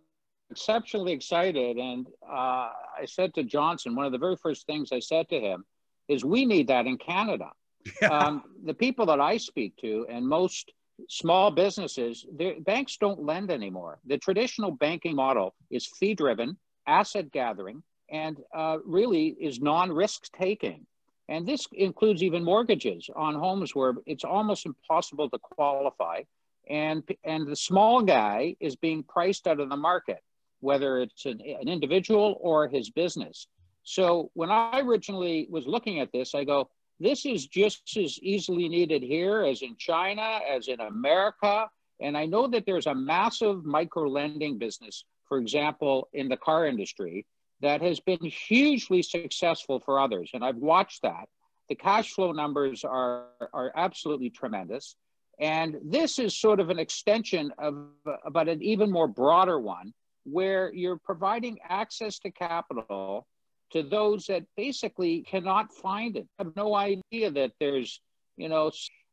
exceptionally 0.51 1.13
excited. 1.13 1.77
And 1.77 2.07
uh, 2.27 2.69
I 2.99 3.05
said 3.05 3.33
to 3.35 3.43
Johnson, 3.43 3.95
one 3.95 4.05
of 4.05 4.11
the 4.11 4.17
very 4.17 4.35
first 4.35 4.65
things 4.67 4.91
I 4.91 4.99
said 4.99 5.29
to 5.29 5.39
him 5.39 5.65
is, 6.07 6.25
we 6.25 6.45
need 6.45 6.67
that 6.67 6.85
in 6.85 6.97
Canada. 6.97 7.49
Yeah. 8.01 8.09
Um, 8.09 8.43
the 8.65 8.73
people 8.73 9.05
that 9.05 9.21
I 9.21 9.37
speak 9.37 9.77
to, 9.77 10.05
and 10.09 10.27
most 10.27 10.73
small 11.07 11.51
businesses, 11.51 12.25
banks 12.59 12.97
don't 12.97 13.23
lend 13.23 13.51
anymore. 13.51 13.99
The 14.05 14.17
traditional 14.17 14.71
banking 14.71 15.15
model 15.15 15.55
is 15.69 15.85
fee 15.85 16.15
driven, 16.15 16.57
asset 16.87 17.31
gathering, 17.31 17.83
and 18.09 18.37
uh, 18.53 18.77
really 18.85 19.27
is 19.39 19.59
non 19.59 19.91
risk 19.91 20.31
taking. 20.37 20.85
And 21.27 21.47
this 21.47 21.67
includes 21.71 22.23
even 22.23 22.43
mortgages 22.43 23.09
on 23.15 23.35
homes 23.35 23.75
where 23.75 23.93
it's 24.07 24.23
almost 24.23 24.65
impossible 24.65 25.29
to 25.29 25.37
qualify. 25.37 26.23
And, 26.67 27.03
and 27.23 27.47
the 27.47 27.55
small 27.55 28.01
guy 28.01 28.55
is 28.59 28.75
being 28.75 29.03
priced 29.03 29.47
out 29.47 29.59
of 29.59 29.69
the 29.69 29.77
market, 29.77 30.23
whether 30.59 30.99
it's 30.99 31.25
an, 31.25 31.39
an 31.41 31.67
individual 31.67 32.37
or 32.41 32.67
his 32.67 32.89
business. 32.89 33.47
So 33.83 34.31
when 34.33 34.49
I 34.49 34.81
originally 34.81 35.47
was 35.49 35.67
looking 35.67 35.99
at 35.99 36.11
this, 36.11 36.33
I 36.33 36.43
go, 36.43 36.69
this 36.99 37.25
is 37.25 37.47
just 37.47 37.95
as 37.97 38.19
easily 38.19 38.67
needed 38.67 39.01
here 39.01 39.43
as 39.43 39.61
in 39.61 39.75
China, 39.77 40.39
as 40.49 40.67
in 40.67 40.79
America. 40.79 41.69
And 42.01 42.17
I 42.17 42.25
know 42.25 42.47
that 42.47 42.65
there's 42.65 42.87
a 42.87 42.95
massive 42.95 43.65
micro 43.65 44.07
lending 44.09 44.57
business, 44.57 45.05
for 45.27 45.37
example, 45.37 46.09
in 46.13 46.29
the 46.29 46.37
car 46.37 46.65
industry 46.65 47.25
that 47.61 47.81
has 47.81 47.99
been 47.99 48.23
hugely 48.23 49.01
successful 49.01 49.79
for 49.79 49.99
others. 49.99 50.31
And 50.33 50.43
I've 50.43 50.57
watched 50.57 51.01
that. 51.03 51.27
The 51.67 51.75
cash 51.75 52.13
flow 52.13 52.31
numbers 52.31 52.83
are, 52.83 53.25
are 53.53 53.71
absolutely 53.75 54.29
tremendous. 54.29 54.95
And 55.39 55.77
this 55.83 56.19
is 56.19 56.35
sort 56.35 56.59
of 56.59 56.69
an 56.69 56.79
extension 56.79 57.51
of, 57.57 57.87
but 58.31 58.49
an 58.49 58.61
even 58.61 58.91
more 58.91 59.07
broader 59.07 59.59
one, 59.59 59.93
where 60.23 60.73
you're 60.73 60.97
providing 60.97 61.59
access 61.67 62.19
to 62.19 62.31
capital 62.31 63.25
to 63.71 63.83
those 63.83 64.25
that 64.27 64.43
basically 64.57 65.21
cannot 65.21 65.73
find 65.73 66.17
it, 66.17 66.27
have 66.37 66.55
no 66.55 66.75
idea 66.75 67.31
that 67.31 67.51
there's, 67.59 68.01
you 68.37 68.49
know, 68.49 68.71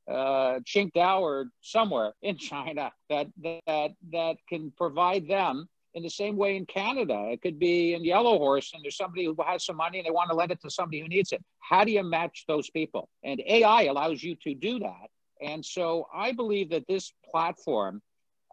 uh, 0.09 0.61
Qingdao 0.61 1.21
or 1.21 1.47
somewhere 1.61 2.13
in 2.23 2.39
China 2.39 2.93
that, 3.11 3.29
that, 3.43 3.93
that 4.13 4.37
can 4.49 4.73
provide 4.77 5.29
them 5.29 5.69
in 5.95 6.03
the 6.03 6.11
same 6.11 6.37
way 6.37 6.57
in 6.57 6.67
Canada. 6.67 7.29
It 7.33 7.41
could 7.41 7.59
be 7.59 7.95
in 7.95 8.05
Yellow 8.05 8.37
Horse 8.39 8.73
and 8.75 8.85
there's 8.85 8.99
somebody 8.99 9.25
who 9.25 9.35
has 9.47 9.65
some 9.65 9.77
money 9.77 9.99
and 9.99 10.07
they 10.07 10.11
want 10.11 10.31
to 10.31 10.37
lend 10.37 10.53
it 10.53 10.61
to 10.61 10.71
somebody 10.71 11.01
who 11.01 11.09
needs 11.09 11.33
it. 11.33 11.43
How 11.61 11.85
do 11.85 11.91
you 11.91 12.03
match 12.03 12.45
those 12.47 12.69
people? 12.71 13.09
And 13.25 13.41
AI 13.47 13.85
allows 13.85 14.23
you 14.23 14.37
to 14.45 14.55
do 14.55 14.79
that. 14.81 15.09
And 15.41 15.65
so 15.65 16.07
I 16.15 16.33
believe 16.33 16.71
that 16.71 16.87
this 16.87 17.13
platform 17.31 18.03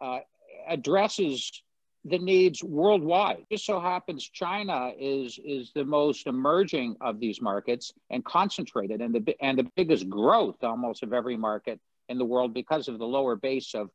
uh, 0.01 0.19
addresses 0.67 1.63
the 2.05 2.19
needs 2.19 2.63
worldwide. 2.63 3.45
Just 3.51 3.65
so 3.65 3.79
happens 3.79 4.27
China 4.27 4.91
is 4.99 5.39
is 5.43 5.71
the 5.73 5.85
most 5.85 6.27
emerging 6.27 6.97
of 6.99 7.19
these 7.19 7.41
markets 7.41 7.93
and 8.09 8.23
concentrated 8.25 9.01
and 9.01 9.15
the 9.15 9.35
and 9.41 9.57
the 9.57 9.71
biggest 9.75 10.09
growth 10.09 10.63
almost 10.63 11.03
of 11.03 11.13
every 11.13 11.37
market 11.37 11.79
in 12.09 12.17
the 12.17 12.25
world 12.25 12.53
because 12.53 12.87
of 12.87 12.99
the 12.99 13.05
lower 13.05 13.35
base 13.35 13.73
of 13.73 13.89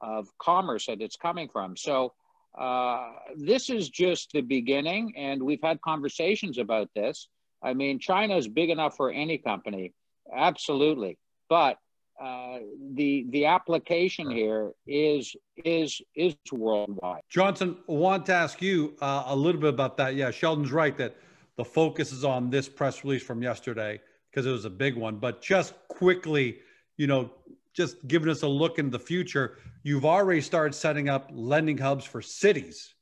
of 0.00 0.28
commerce 0.38 0.86
that 0.86 1.00
it's 1.00 1.16
coming 1.16 1.48
from. 1.48 1.76
So 1.76 2.12
uh, 2.58 3.12
this 3.36 3.70
is 3.70 3.88
just 3.88 4.32
the 4.32 4.42
beginning, 4.42 5.14
and 5.16 5.42
we've 5.42 5.62
had 5.62 5.80
conversations 5.80 6.58
about 6.58 6.90
this. 6.94 7.28
I 7.62 7.74
mean, 7.74 7.98
China 7.98 8.36
is 8.36 8.48
big 8.48 8.70
enough 8.70 8.96
for 8.96 9.10
any 9.10 9.38
company, 9.38 9.94
absolutely, 10.34 11.18
but 11.48 11.78
uh, 12.20 12.58
the 12.94 13.26
the 13.30 13.44
application 13.44 14.30
here 14.30 14.72
is 14.86 15.36
is 15.64 16.00
is 16.14 16.34
worldwide. 16.50 17.20
Johnson, 17.28 17.76
I 17.88 17.92
want 17.92 18.26
to 18.26 18.34
ask 18.34 18.62
you 18.62 18.94
uh, 19.00 19.24
a 19.26 19.36
little 19.36 19.60
bit 19.60 19.70
about 19.70 19.96
that. 19.98 20.14
Yeah, 20.14 20.30
Sheldon's 20.30 20.72
right 20.72 20.96
that 20.96 21.16
the 21.56 21.64
focus 21.64 22.12
is 22.12 22.24
on 22.24 22.50
this 22.50 22.68
press 22.68 23.04
release 23.04 23.22
from 23.22 23.42
yesterday 23.42 24.00
because 24.30 24.46
it 24.46 24.50
was 24.50 24.64
a 24.64 24.70
big 24.70 24.96
one. 24.96 25.16
But 25.16 25.42
just 25.42 25.74
quickly, 25.88 26.58
you 26.96 27.06
know, 27.06 27.30
just 27.74 28.06
giving 28.08 28.30
us 28.30 28.42
a 28.42 28.48
look 28.48 28.78
in 28.78 28.90
the 28.90 28.98
future, 28.98 29.58
you've 29.82 30.06
already 30.06 30.40
started 30.40 30.74
setting 30.74 31.08
up 31.08 31.30
lending 31.32 31.76
hubs 31.76 32.04
for 32.04 32.22
cities, 32.22 32.94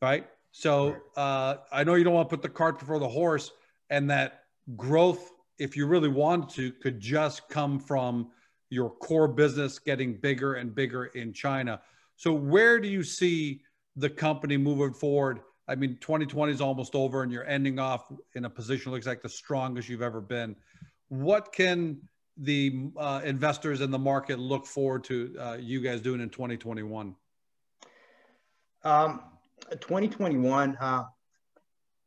right? 0.00 0.26
So 0.52 0.96
uh, 1.16 1.56
I 1.72 1.84
know 1.84 1.94
you 1.94 2.04
don't 2.04 2.14
want 2.14 2.28
to 2.28 2.36
put 2.36 2.42
the 2.42 2.48
cart 2.48 2.78
before 2.78 2.98
the 2.98 3.08
horse, 3.08 3.52
and 3.88 4.10
that 4.10 4.44
growth 4.76 5.32
if 5.60 5.76
you 5.76 5.86
really 5.86 6.08
wanted 6.08 6.48
to, 6.48 6.72
could 6.72 6.98
just 6.98 7.48
come 7.48 7.78
from 7.78 8.30
your 8.70 8.88
core 8.88 9.28
business 9.28 9.78
getting 9.78 10.14
bigger 10.14 10.54
and 10.54 10.74
bigger 10.74 11.06
in 11.06 11.32
China. 11.32 11.80
So, 12.16 12.32
where 12.32 12.80
do 12.80 12.88
you 12.88 13.04
see 13.04 13.60
the 13.94 14.08
company 14.08 14.56
moving 14.56 14.94
forward? 14.94 15.40
I 15.68 15.74
mean, 15.74 15.98
2020 16.00 16.52
is 16.52 16.60
almost 16.60 16.94
over, 16.94 17.22
and 17.22 17.30
you're 17.30 17.46
ending 17.46 17.78
off 17.78 18.10
in 18.34 18.46
a 18.46 18.50
position 18.50 18.90
looks 18.90 19.06
like 19.06 19.22
the 19.22 19.28
strongest 19.28 19.88
you've 19.88 20.02
ever 20.02 20.20
been. 20.20 20.56
What 21.08 21.52
can 21.52 22.00
the 22.38 22.90
uh, 22.96 23.20
investors 23.22 23.82
in 23.82 23.90
the 23.90 23.98
market 23.98 24.38
look 24.38 24.66
forward 24.66 25.04
to 25.04 25.36
uh, 25.38 25.56
you 25.60 25.80
guys 25.80 26.00
doing 26.00 26.20
in 26.20 26.30
2021? 26.30 27.14
Um, 28.82 29.20
2021, 29.70 30.78
uh, 30.80 31.04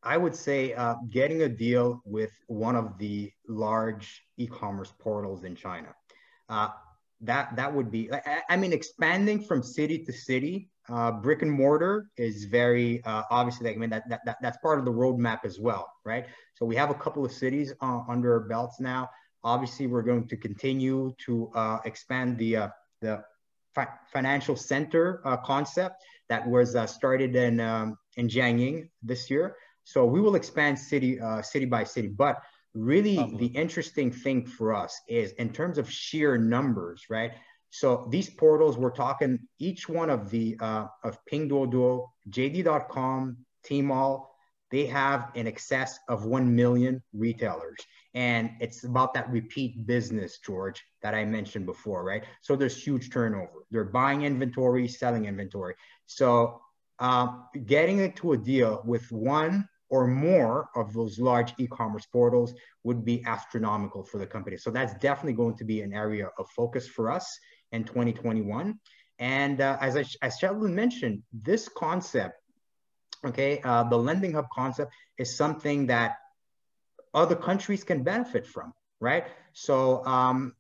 I 0.04 0.18
would 0.18 0.36
say 0.36 0.74
uh, 0.74 0.96
getting 1.10 1.44
a 1.44 1.50
deal 1.50 2.02
with 2.06 2.32
one 2.48 2.76
of 2.76 2.98
the 2.98 3.32
large 3.48 4.24
e-commerce 4.38 4.94
portals 5.00 5.44
in 5.44 5.56
China. 5.56 5.96
Uh, 6.50 6.70
that 7.22 7.56
that 7.56 7.74
would 7.74 7.90
be. 7.90 8.12
I, 8.12 8.42
I, 8.50 8.58
mean, 8.58 8.74
expanding 8.74 9.42
from 9.42 9.64
city 9.64 10.04
to 10.04 10.12
city, 10.12 10.70
uh, 10.90 11.12
brick 11.12 11.42
and 11.42 11.52
mortar 11.52 12.08
is 12.18 12.46
very 12.46 13.02
uh, 13.06 13.24
obviously. 13.32 13.70
I 13.70 13.78
mean, 13.78 13.90
that, 13.92 14.04
that, 14.10 14.22
that 14.26 14.38
that's 14.42 14.58
part 14.58 14.80
of 14.80 14.86
the 14.86 14.92
roadmap 14.92 15.46
as 15.46 15.58
well, 15.58 15.90
right? 16.04 16.26
So 16.56 16.66
we 16.66 16.76
have 16.76 16.90
a 16.90 16.96
couple 16.96 17.24
of 17.26 17.32
cities 17.32 17.74
uh, 17.82 18.02
under 18.10 18.34
our 18.34 18.42
belts 18.42 18.82
now. 18.82 19.10
Obviously, 19.46 19.88
we're 19.88 20.04
going 20.04 20.28
to 20.28 20.38
continue 20.38 21.14
to 21.26 21.50
uh, 21.56 21.80
expand 21.86 22.38
the 22.38 22.70
the 23.02 23.24
fi- 23.74 23.88
financial 24.12 24.58
center 24.58 25.22
concept 25.46 26.04
that 26.28 26.46
was 26.46 26.76
started 26.92 27.38
in 27.38 27.62
um, 27.62 27.98
in 28.18 28.28
Jiangyin 28.28 28.90
this 29.02 29.30
year. 29.30 29.56
So 29.84 30.06
we 30.06 30.22
will 30.22 30.36
expand 30.36 30.80
city 30.80 31.20
uh, 31.20 31.42
city 31.42 31.66
by 31.66 31.84
city. 31.84 32.08
But 32.08 32.42
really, 32.74 33.18
the 33.38 33.48
interesting 33.48 34.12
thing 34.12 34.46
for 34.46 34.74
us 34.74 35.00
is 35.08 35.32
in 35.34 35.52
terms 35.52 35.78
of 35.78 35.90
sheer 35.90 36.38
numbers, 36.38 37.06
right? 37.10 37.34
So 37.70 38.08
these 38.12 38.30
portals, 38.30 38.78
we're 38.78 38.92
talking 38.92 39.40
each 39.60 39.90
one 39.90 40.10
of 40.10 40.30
the 40.30 40.56
uh, 40.60 40.88
of 41.04 41.18
Pinduoduo, 41.26 42.08
JD.com, 42.30 43.38
Tmall, 43.68 44.28
they 44.70 44.86
have 44.88 45.32
in 45.36 45.48
excess 45.48 46.00
of 46.08 46.26
1 46.26 46.56
million 46.56 47.02
retailers. 47.14 47.80
And 48.16 48.52
it's 48.60 48.84
about 48.84 49.14
that 49.14 49.30
repeat 49.30 49.86
business, 49.86 50.40
George, 50.40 50.84
that 51.02 51.14
I 51.14 51.26
mentioned 51.26 51.66
before, 51.66 52.04
right? 52.04 52.24
So 52.42 52.56
there's 52.56 52.82
huge 52.82 53.12
turnover. 53.12 53.66
They're 53.72 53.84
buying 53.84 54.24
inventory, 54.24 54.88
selling 54.88 55.26
inventory. 55.26 55.76
So 56.06 56.62
uh, 57.00 57.28
getting 57.66 58.00
into 58.00 58.34
a 58.34 58.38
deal 58.38 58.82
with 58.86 59.12
one 59.12 59.68
or 59.94 60.08
more 60.08 60.70
of 60.76 60.92
those 60.92 61.20
large 61.20 61.54
e-commerce 61.60 62.08
portals 62.08 62.56
would 62.84 63.06
be 63.06 63.24
astronomical 63.28 64.02
for 64.04 64.18
the 64.18 64.26
company. 64.26 64.58
So 64.58 64.72
that's 64.72 64.96
definitely 64.96 65.34
going 65.34 65.56
to 65.58 65.64
be 65.64 65.82
an 65.82 65.94
area 65.94 66.30
of 66.40 66.50
focus 66.50 66.88
for 66.88 67.12
us 67.12 67.38
in 67.72 67.84
2021. 67.84 68.80
And 69.20 69.62
uh, 69.62 69.78
as, 69.80 69.96
I, 69.96 70.04
as 70.24 70.40
Sheldon 70.40 70.74
mentioned, 70.74 71.22
this 71.32 71.70
concept, 71.70 72.34
okay, 73.24 73.62
uh, 73.64 73.84
the 73.84 73.96
lending 73.96 74.34
hub 74.34 74.48
concept 74.52 74.92
is 75.20 75.38
something 75.38 75.86
that 75.86 76.16
other 77.14 77.36
countries 77.36 77.84
can 77.84 78.02
benefit 78.02 78.48
from, 78.48 78.74
right? 79.00 79.26
So 79.54 80.04
um, 80.08 80.56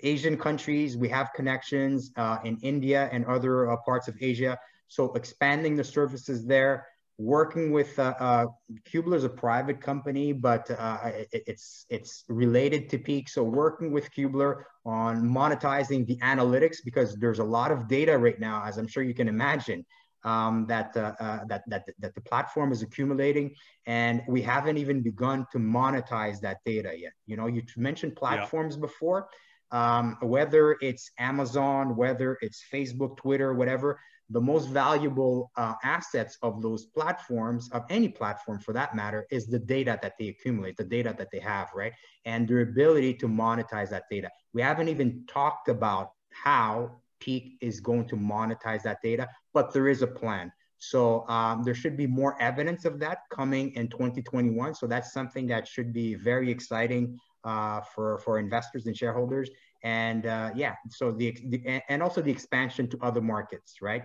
Asian 0.00 0.36
countries, 0.36 0.96
we 0.96 1.08
have 1.10 1.30
connections 1.36 2.10
uh, 2.16 2.38
in 2.42 2.58
India 2.62 3.08
and 3.12 3.24
other 3.26 3.70
uh, 3.70 3.76
parts 3.86 4.08
of 4.08 4.16
Asia. 4.20 4.58
So 4.88 5.12
expanding 5.12 5.76
the 5.76 5.84
services 5.84 6.44
there, 6.44 6.88
working 7.20 7.70
with 7.70 7.98
uh, 7.98 8.14
uh, 8.18 8.46
Cubeler 8.90 9.16
is 9.16 9.24
a 9.24 9.28
private 9.28 9.80
company, 9.80 10.32
but 10.32 10.70
uh, 10.70 10.98
it, 11.04 11.42
it's 11.46 11.84
it's 11.90 12.24
related 12.28 12.88
to 12.90 12.98
Peak. 12.98 13.28
So 13.28 13.42
working 13.44 13.92
with 13.92 14.10
Cubeler 14.10 14.62
on 14.86 15.28
monetizing 15.28 16.06
the 16.06 16.16
analytics 16.18 16.78
because 16.82 17.14
there's 17.16 17.38
a 17.38 17.44
lot 17.44 17.70
of 17.72 17.88
data 17.88 18.16
right 18.16 18.40
now, 18.40 18.64
as 18.64 18.78
I'm 18.78 18.88
sure 18.88 19.02
you 19.02 19.14
can 19.14 19.28
imagine, 19.28 19.84
um, 20.24 20.66
that, 20.68 20.96
uh, 20.96 21.12
uh, 21.20 21.44
that, 21.48 21.62
that, 21.66 21.84
that 21.98 22.14
the 22.14 22.20
platform 22.22 22.72
is 22.72 22.82
accumulating 22.82 23.54
and 23.86 24.22
we 24.28 24.40
haven't 24.42 24.78
even 24.78 25.02
begun 25.02 25.46
to 25.52 25.58
monetize 25.58 26.40
that 26.40 26.58
data 26.64 26.92
yet. 26.98 27.12
You 27.26 27.36
know, 27.36 27.46
you 27.46 27.62
mentioned 27.76 28.16
platforms 28.16 28.76
yeah. 28.76 28.80
before, 28.80 29.28
um, 29.70 30.16
whether 30.22 30.76
it's 30.80 31.10
Amazon, 31.18 31.96
whether 31.96 32.38
it's 32.40 32.62
Facebook, 32.72 33.16
Twitter, 33.16 33.54
whatever, 33.54 34.00
the 34.30 34.40
most 34.40 34.68
valuable 34.68 35.50
uh, 35.56 35.74
assets 35.82 36.38
of 36.42 36.62
those 36.62 36.86
platforms, 36.86 37.68
of 37.72 37.84
any 37.90 38.08
platform 38.08 38.60
for 38.60 38.72
that 38.72 38.94
matter, 38.94 39.26
is 39.30 39.46
the 39.46 39.58
data 39.58 39.98
that 40.02 40.14
they 40.18 40.28
accumulate, 40.28 40.76
the 40.76 40.84
data 40.84 41.14
that 41.18 41.28
they 41.32 41.40
have, 41.40 41.68
right? 41.74 41.92
And 42.24 42.46
their 42.46 42.60
ability 42.60 43.14
to 43.14 43.28
monetize 43.28 43.90
that 43.90 44.04
data. 44.10 44.30
We 44.52 44.62
haven't 44.62 44.88
even 44.88 45.24
talked 45.26 45.68
about 45.68 46.12
how 46.30 47.00
Peak 47.18 47.58
is 47.60 47.80
going 47.80 48.06
to 48.08 48.16
monetize 48.16 48.82
that 48.84 49.02
data, 49.02 49.28
but 49.52 49.72
there 49.72 49.88
is 49.88 50.02
a 50.02 50.06
plan. 50.06 50.52
So 50.78 51.28
um, 51.28 51.62
there 51.62 51.74
should 51.74 51.96
be 51.96 52.06
more 52.06 52.40
evidence 52.40 52.86
of 52.86 52.98
that 53.00 53.18
coming 53.30 53.74
in 53.74 53.88
2021. 53.88 54.74
So 54.74 54.86
that's 54.86 55.12
something 55.12 55.46
that 55.48 55.68
should 55.68 55.92
be 55.92 56.14
very 56.14 56.50
exciting 56.50 57.18
uh, 57.44 57.80
for 57.80 58.18
for 58.18 58.38
investors 58.38 58.86
and 58.86 58.96
shareholders. 58.96 59.50
And 59.82 60.26
uh, 60.26 60.50
yeah, 60.54 60.74
so 60.90 61.10
the, 61.10 61.36
the, 61.48 61.82
and 61.88 62.02
also 62.02 62.20
the 62.20 62.30
expansion 62.30 62.88
to 62.88 62.98
other 63.02 63.20
markets, 63.20 63.80
right? 63.80 64.04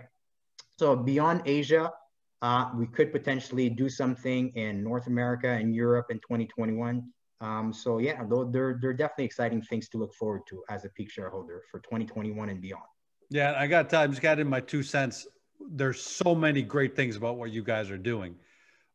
So 0.78 0.94
beyond 0.94 1.42
Asia, 1.46 1.92
uh, 2.42 2.70
we 2.76 2.86
could 2.86 3.12
potentially 3.12 3.70
do 3.70 3.88
something 3.88 4.50
in 4.50 4.84
North 4.84 5.06
America 5.06 5.48
and 5.48 5.74
Europe 5.74 6.06
in 6.10 6.18
2021. 6.18 7.02
Um, 7.40 7.72
so 7.72 7.98
yeah, 7.98 8.22
they're, 8.50 8.78
they're 8.80 8.92
definitely 8.92 9.24
exciting 9.24 9.62
things 9.62 9.88
to 9.90 9.98
look 9.98 10.14
forward 10.14 10.42
to 10.48 10.62
as 10.68 10.84
a 10.84 10.88
peak 10.90 11.10
shareholder 11.10 11.62
for 11.70 11.80
2021 11.80 12.48
and 12.48 12.60
beyond. 12.60 12.84
Yeah, 13.30 13.54
I 13.58 13.66
got 13.66 13.90
time. 13.90 14.10
Just 14.10 14.22
got 14.22 14.38
in 14.38 14.48
my 14.48 14.60
two 14.60 14.82
cents. 14.82 15.26
There's 15.70 16.00
so 16.00 16.34
many 16.34 16.62
great 16.62 16.94
things 16.94 17.16
about 17.16 17.36
what 17.36 17.50
you 17.50 17.62
guys 17.62 17.90
are 17.90 17.98
doing. 17.98 18.36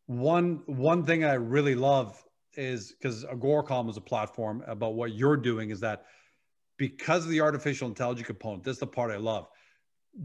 One 0.05 0.61
one 0.65 1.03
thing 1.03 1.23
I 1.23 1.33
really 1.33 1.75
love 1.75 2.23
is 2.55 2.93
because 2.93 3.25
Agoracom 3.25 3.89
is 3.89 3.97
a 3.97 4.01
platform 4.01 4.63
about 4.67 4.93
what 4.93 5.13
you're 5.13 5.37
doing 5.37 5.69
is 5.69 5.79
that 5.81 6.05
because 6.77 7.25
of 7.25 7.31
the 7.31 7.41
artificial 7.41 7.87
intelligence 7.87 8.27
component, 8.27 8.63
this 8.63 8.73
is 8.73 8.79
the 8.79 8.87
part 8.87 9.11
I 9.11 9.17
love. 9.17 9.47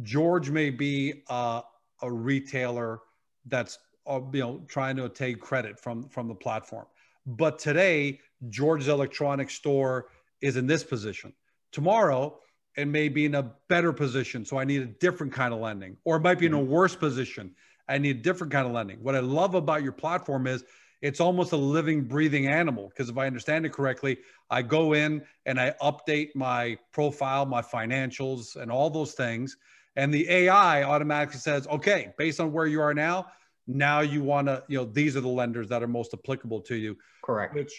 George 0.03 0.51
may 0.51 0.71
be 0.71 1.23
uh, 1.29 1.63
a 2.03 2.11
retailer 2.11 3.01
that's 3.47 3.79
uh, 4.07 4.21
you 4.33 4.41
know 4.41 4.63
trying 4.69 4.97
to 4.97 5.09
take 5.09 5.41
credit 5.41 5.79
from 5.79 6.09
from 6.09 6.29
the 6.29 6.35
platform, 6.35 6.87
but 7.27 7.59
today 7.59 8.21
George's 8.49 8.89
electronics 8.89 9.55
store 9.55 10.07
is 10.41 10.57
in 10.57 10.67
this 10.67 10.85
position. 10.85 11.33
Tomorrow 11.73 12.39
it 12.77 12.87
may 12.87 13.09
be 13.09 13.25
in 13.25 13.35
a 13.35 13.53
better 13.69 13.93
position. 13.93 14.45
So 14.45 14.59
I 14.59 14.65
need 14.65 14.83
a 14.83 14.87
different 14.87 15.33
kind 15.33 15.55
of 15.55 15.61
lending, 15.61 15.97
or 16.05 16.17
it 16.17 16.21
might 16.21 16.39
be 16.39 16.47
in 16.47 16.53
a 16.53 16.59
mm-hmm. 16.59 16.71
worse 16.71 16.95
position. 16.95 17.55
I 17.89 17.99
need 17.99 18.17
a 18.17 18.21
different 18.21 18.53
kind 18.53 18.67
of 18.67 18.73
lending. 18.73 19.03
What 19.03 19.15
I 19.15 19.21
love 19.21 19.55
about 19.55 19.83
your 19.83 19.93
platform 19.93 20.47
is 20.47 20.65
it's 21.03 21.21
almost 21.21 21.53
a 21.53 21.57
living, 21.57 22.03
breathing 22.03 22.47
animal. 22.47 22.89
Because 22.89 23.09
if 23.09 23.17
I 23.17 23.27
understand 23.27 23.65
it 23.65 23.73
correctly, 23.73 24.19
I 24.51 24.63
go 24.63 24.93
in 24.93 25.23
and 25.45 25.61
I 25.61 25.75
update 25.83 26.31
my 26.35 26.79
profile, 26.93 27.47
my 27.47 27.63
financials, 27.63 28.57
and 28.57 28.71
all 28.71 28.91
those 28.91 29.13
things. 29.13 29.57
And 29.97 30.13
the 30.13 30.29
AI 30.29 30.83
automatically 30.85 31.41
says, 31.41 31.67
okay, 31.69 32.13
based 32.19 32.39
on 32.39 32.53
where 32.53 32.67
you 32.67 32.81
are 32.81 32.95
now, 32.95 33.27
now 33.67 34.01
you 34.01 34.23
want 34.23 34.47
to, 34.47 34.63
you 34.69 34.79
know, 34.79 34.85
these 34.85 35.17
are 35.17 35.21
the 35.21 35.29
lenders 35.29 35.69
that 35.69 35.83
are 35.83 35.89
most 35.89 36.15
applicable 36.15 36.61
to 36.63 36.77
you. 36.77 36.97
Correct. 37.23 37.55
Which 37.55 37.73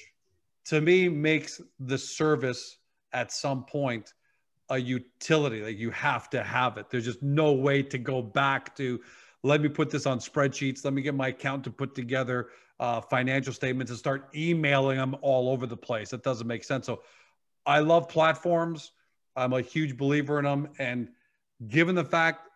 to 0.65 0.81
me 0.81 1.07
makes 1.07 1.61
the 1.79 1.97
service 1.97 2.77
at 3.13 3.31
some 3.31 3.63
point 3.63 4.13
a 4.69 4.77
utility. 4.77 5.61
Like 5.61 5.77
you 5.77 5.91
have 5.91 6.29
to 6.31 6.43
have 6.43 6.77
it. 6.77 6.89
There's 6.89 7.05
just 7.05 7.23
no 7.23 7.53
way 7.53 7.81
to 7.83 7.97
go 7.97 8.21
back 8.21 8.75
to 8.77 8.99
let 9.43 9.61
me 9.61 9.69
put 9.69 9.89
this 9.89 10.05
on 10.05 10.19
spreadsheets. 10.19 10.83
Let 10.83 10.93
me 10.93 11.01
get 11.01 11.15
my 11.15 11.29
account 11.29 11.63
to 11.65 11.71
put 11.71 11.95
together 11.95 12.49
uh, 12.79 13.01
financial 13.01 13.53
statements 13.53 13.91
and 13.91 13.97
start 13.97 14.29
emailing 14.35 14.97
them 14.97 15.15
all 15.21 15.49
over 15.49 15.65
the 15.65 15.77
place. 15.77 16.09
That 16.09 16.23
doesn't 16.23 16.47
make 16.47 16.63
sense. 16.63 16.85
So 16.85 17.01
I 17.65 17.79
love 17.79 18.09
platforms. 18.09 18.91
I'm 19.35 19.53
a 19.53 19.61
huge 19.61 19.95
believer 19.95 20.39
in 20.39 20.45
them. 20.45 20.69
And 20.79 21.09
given 21.67 21.95
the 21.95 22.03
fact, 22.03 22.49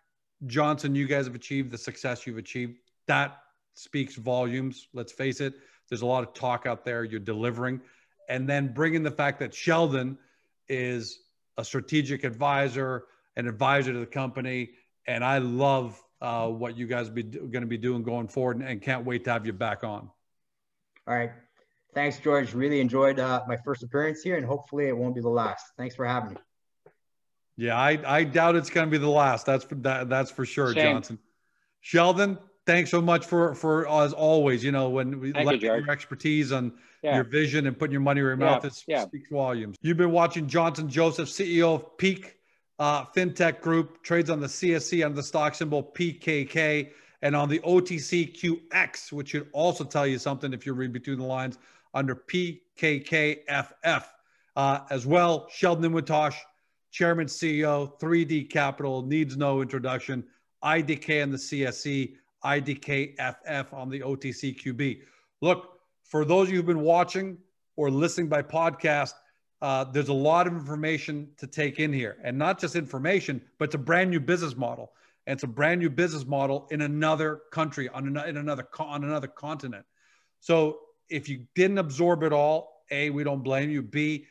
Johnson, 0.46 0.96
you 0.96 1.08
guys 1.08 1.26
have 1.26 1.36
achieved 1.36 1.72
the 1.72 1.78
success 1.78 2.26
you've 2.26 2.38
achieved, 2.38 2.78
that 3.08 3.38
speaks 3.74 4.16
volumes. 4.16 4.88
Let's 4.94 5.12
face 5.12 5.42
it. 5.42 5.54
There's 5.90 6.02
a 6.02 6.06
lot 6.06 6.24
of 6.24 6.34
talk 6.34 6.66
out 6.66 6.86
there. 6.86 7.04
You're 7.04 7.20
delivering. 7.20 7.82
And 8.30 8.48
then 8.48 8.74
bringing 8.74 9.04
the 9.04 9.12
fact 9.12 9.40
that 9.40 9.54
Sheldon 9.54 10.18
is 10.70 11.20
a 11.58 11.66
strategic 11.66 12.24
advisor, 12.24 13.06
an 13.36 13.48
advisor 13.48 13.94
to 13.94 14.00
the 14.00 14.06
company, 14.06 14.72
and 15.08 15.24
I 15.24 15.40
love 15.40 16.02
uh, 16.22 16.48
what 16.48 16.78
you 16.78 16.88
guys 16.88 17.10
be 17.10 17.24
going 17.24 17.62
to 17.62 17.68
be 17.68 17.78
doing 17.78 18.04
going 18.04 18.28
forward, 18.28 18.58
and, 18.58 18.68
and, 18.68 18.82
can't 18.82 19.06
wait 19.06 19.24
to 19.26 19.32
have 19.32 19.46
you 19.46 19.54
back 19.54 19.84
on. 19.84 20.10
All 21.08 21.16
right, 21.16 21.32
thanks, 21.96 22.20
George. 22.20 22.54
Really 22.54 22.80
enjoyed 22.80 23.20
uh, 23.20 23.42
my 23.48 23.58
first 23.58 23.84
appearance 23.84 24.22
here, 24.22 24.38
and 24.38 24.46
hopefully 24.46 24.88
it 24.88 24.96
won't 24.96 25.16
be 25.16 25.22
the 25.22 25.30
last. 25.30 25.66
Thanks 25.78 25.96
for 25.96 26.06
having 26.06 26.34
me. 26.34 26.38
Yeah, 27.62 27.78
I, 27.78 28.00
I 28.08 28.24
doubt 28.24 28.56
it's 28.56 28.72
going 28.72 28.88
to 28.88 28.92
be 28.92 28.98
the 28.98 29.08
last. 29.08 29.46
That's 29.46 29.64
for 29.64 29.76
that, 29.76 30.10
that's 30.10 30.32
for 30.32 30.48
sure, 30.48 30.74
Shame. 30.74 30.96
Johnson. 30.96 31.20
Sheldon, 31.82 32.40
thanks 32.66 32.90
so 32.90 33.00
much 33.04 33.24
for 33.24 33.54
for 33.54 33.88
as 33.88 34.14
always. 34.14 34.64
You 34.64 34.72
know 34.72 34.90
when 34.90 35.20
we 35.20 35.32
let 35.32 35.62
your 35.62 35.88
expertise 35.92 36.52
on 36.52 36.74
yeah. 37.04 37.14
your 37.14 37.24
vision 37.24 37.68
and 37.68 37.78
putting 37.78 37.92
your 37.92 38.02
money 38.02 38.20
where 38.20 38.32
your 38.32 38.40
yeah. 38.40 38.46
mouth 38.46 38.66
is 38.66 38.84
yeah. 38.88 39.04
speaks 39.04 39.30
volumes. 39.30 39.78
You've 39.84 39.98
been 39.98 40.12
watching 40.12 40.48
Johnson 40.48 40.90
Joseph, 40.90 41.30
CEO 41.30 41.76
of 41.76 41.98
Peak 42.00 42.40
uh, 42.80 43.06
FinTech 43.06 43.62
Group, 43.62 44.02
trades 44.02 44.32
on 44.32 44.40
the 44.40 44.48
CSE 44.48 45.06
under 45.06 45.18
the 45.18 45.24
stock 45.24 45.54
symbol 45.54 45.84
PKK 45.84 46.90
and 47.22 47.36
on 47.36 47.48
the 47.48 47.60
OTCQX, 47.60 49.12
which 49.12 49.30
should 49.30 49.48
also 49.54 49.84
tell 49.84 50.08
you 50.08 50.18
something 50.18 50.52
if 50.52 50.66
you 50.66 50.74
read 50.74 50.92
between 50.92 51.20
the 51.20 51.26
lines 51.26 51.60
under 51.94 52.16
PKKFF. 52.16 54.06
Uh, 54.56 54.80
as 54.90 55.06
well, 55.06 55.48
Sheldon 55.50 55.92
Inwentash, 55.92 56.36
Chairman 56.92 57.28
CEO, 57.28 58.00
3D 58.00 58.50
Capital, 58.50 59.02
needs 59.02 59.38
no 59.38 59.62
introduction. 59.62 60.24
IDK 60.64 61.24
on 61.24 61.32
the 61.32 61.38
CSE, 61.38 62.16
IDKFF 62.44 63.74
on 63.74 63.90
the 63.90 64.02
OTCQB. 64.02 65.02
Look, 65.42 65.80
for 66.04 66.26
those 66.26 66.48
of 66.48 66.52
you 66.52 66.58
who've 66.58 66.66
been 66.66 66.82
watching 66.82 67.38
or 67.78 67.90
listening 67.90 68.28
by 68.28 68.42
podcast, 68.42 69.14
uh, 69.62 69.86
there's 69.86 70.10
a 70.10 70.14
lot 70.14 70.48
of 70.48 70.54
information 70.54 71.30
to 71.38 71.48
take 71.48 71.80
in 71.80 71.94
here, 71.94 72.18
and 72.24 72.38
not 72.38 72.60
just 72.60 72.76
information, 72.76 73.42
but 73.58 73.66
it's 73.66 73.76
a 73.76 73.80
brand 73.80 74.10
new 74.10 74.20
business 74.20 74.56
model, 74.58 74.92
and 75.28 75.36
it's 75.36 75.44
a 75.44 75.48
brand 75.48 75.80
new 75.80 75.90
business 75.90 76.26
model 76.26 76.68
in 76.72 76.82
another 76.82 77.42
country 77.52 77.88
on 77.90 78.08
another 78.08 78.28
in 78.28 78.38
another 78.38 78.68
on 78.80 79.04
another 79.04 79.28
continent. 79.28 79.86
So 80.40 80.80
if 81.10 81.30
you 81.30 81.46
didn't 81.54 81.78
absorb 81.78 82.24
it 82.24 82.34
all, 82.34 82.84
a 82.90 83.12
we 83.12 83.24
don't 83.24 83.44
blame 83.44 83.70
you. 83.70 83.84
B 83.84 84.26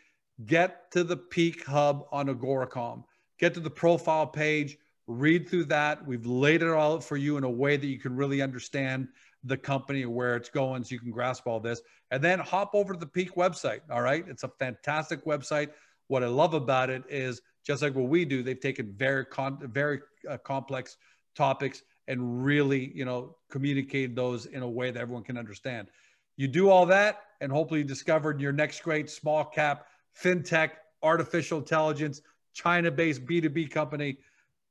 get 0.46 0.90
to 0.92 1.04
the 1.04 1.16
Peak 1.16 1.64
Hub 1.66 2.06
on 2.12 2.28
Agoracom. 2.28 3.04
Get 3.38 3.54
to 3.54 3.60
the 3.60 3.70
profile 3.70 4.26
page 4.26 4.76
read 5.10 5.48
through 5.48 5.64
that. 5.64 6.06
We've 6.06 6.24
laid 6.24 6.62
it 6.62 6.68
all 6.68 6.94
out 6.94 7.04
for 7.04 7.16
you 7.16 7.36
in 7.36 7.44
a 7.44 7.50
way 7.50 7.76
that 7.76 7.86
you 7.86 7.98
can 7.98 8.14
really 8.14 8.40
understand 8.40 9.08
the 9.42 9.56
company 9.56 10.02
and 10.02 10.14
where 10.14 10.36
it's 10.36 10.48
going 10.48 10.84
so 10.84 10.92
you 10.92 11.00
can 11.00 11.10
grasp 11.10 11.46
all 11.46 11.60
this. 11.60 11.82
And 12.10 12.22
then 12.22 12.38
hop 12.38 12.74
over 12.74 12.92
to 12.92 12.98
the 12.98 13.06
Peak 13.06 13.34
website. 13.34 13.80
All 13.90 14.02
right. 14.02 14.24
It's 14.28 14.44
a 14.44 14.48
fantastic 14.48 15.24
website. 15.24 15.70
What 16.06 16.22
I 16.22 16.26
love 16.26 16.54
about 16.54 16.90
it 16.90 17.02
is 17.08 17.40
just 17.64 17.82
like 17.82 17.94
what 17.94 18.08
we 18.08 18.24
do, 18.24 18.42
they've 18.42 18.60
taken 18.60 18.92
very, 18.96 19.26
very 19.62 20.00
uh, 20.28 20.38
complex 20.38 20.96
topics 21.34 21.82
and 22.08 22.44
really, 22.44 22.92
you 22.94 23.04
know, 23.04 23.36
communicated 23.50 24.16
those 24.16 24.46
in 24.46 24.62
a 24.62 24.68
way 24.68 24.90
that 24.90 25.00
everyone 25.00 25.22
can 25.22 25.36
understand. 25.36 25.88
You 26.36 26.48
do 26.48 26.70
all 26.70 26.86
that, 26.86 27.22
and 27.40 27.52
hopefully 27.52 27.80
you 27.80 27.84
discovered 27.84 28.40
your 28.40 28.52
next 28.52 28.82
great 28.82 29.10
small 29.10 29.44
cap 29.44 29.86
fintech, 30.16 30.70
artificial 31.02 31.58
intelligence, 31.58 32.22
China 32.52 32.90
based 32.90 33.24
B2B 33.24 33.70
company 33.70 34.18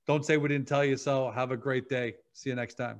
don't 0.10 0.25
say 0.25 0.38
we 0.38 0.49
didn't 0.49 0.67
tell 0.67 0.84
you 0.84 0.97
so. 0.97 1.30
Have 1.30 1.52
a 1.52 1.58
great 1.58 1.88
day. 1.88 2.15
See 2.34 2.49
you 2.49 2.56
next 2.56 2.73
time. 2.73 2.99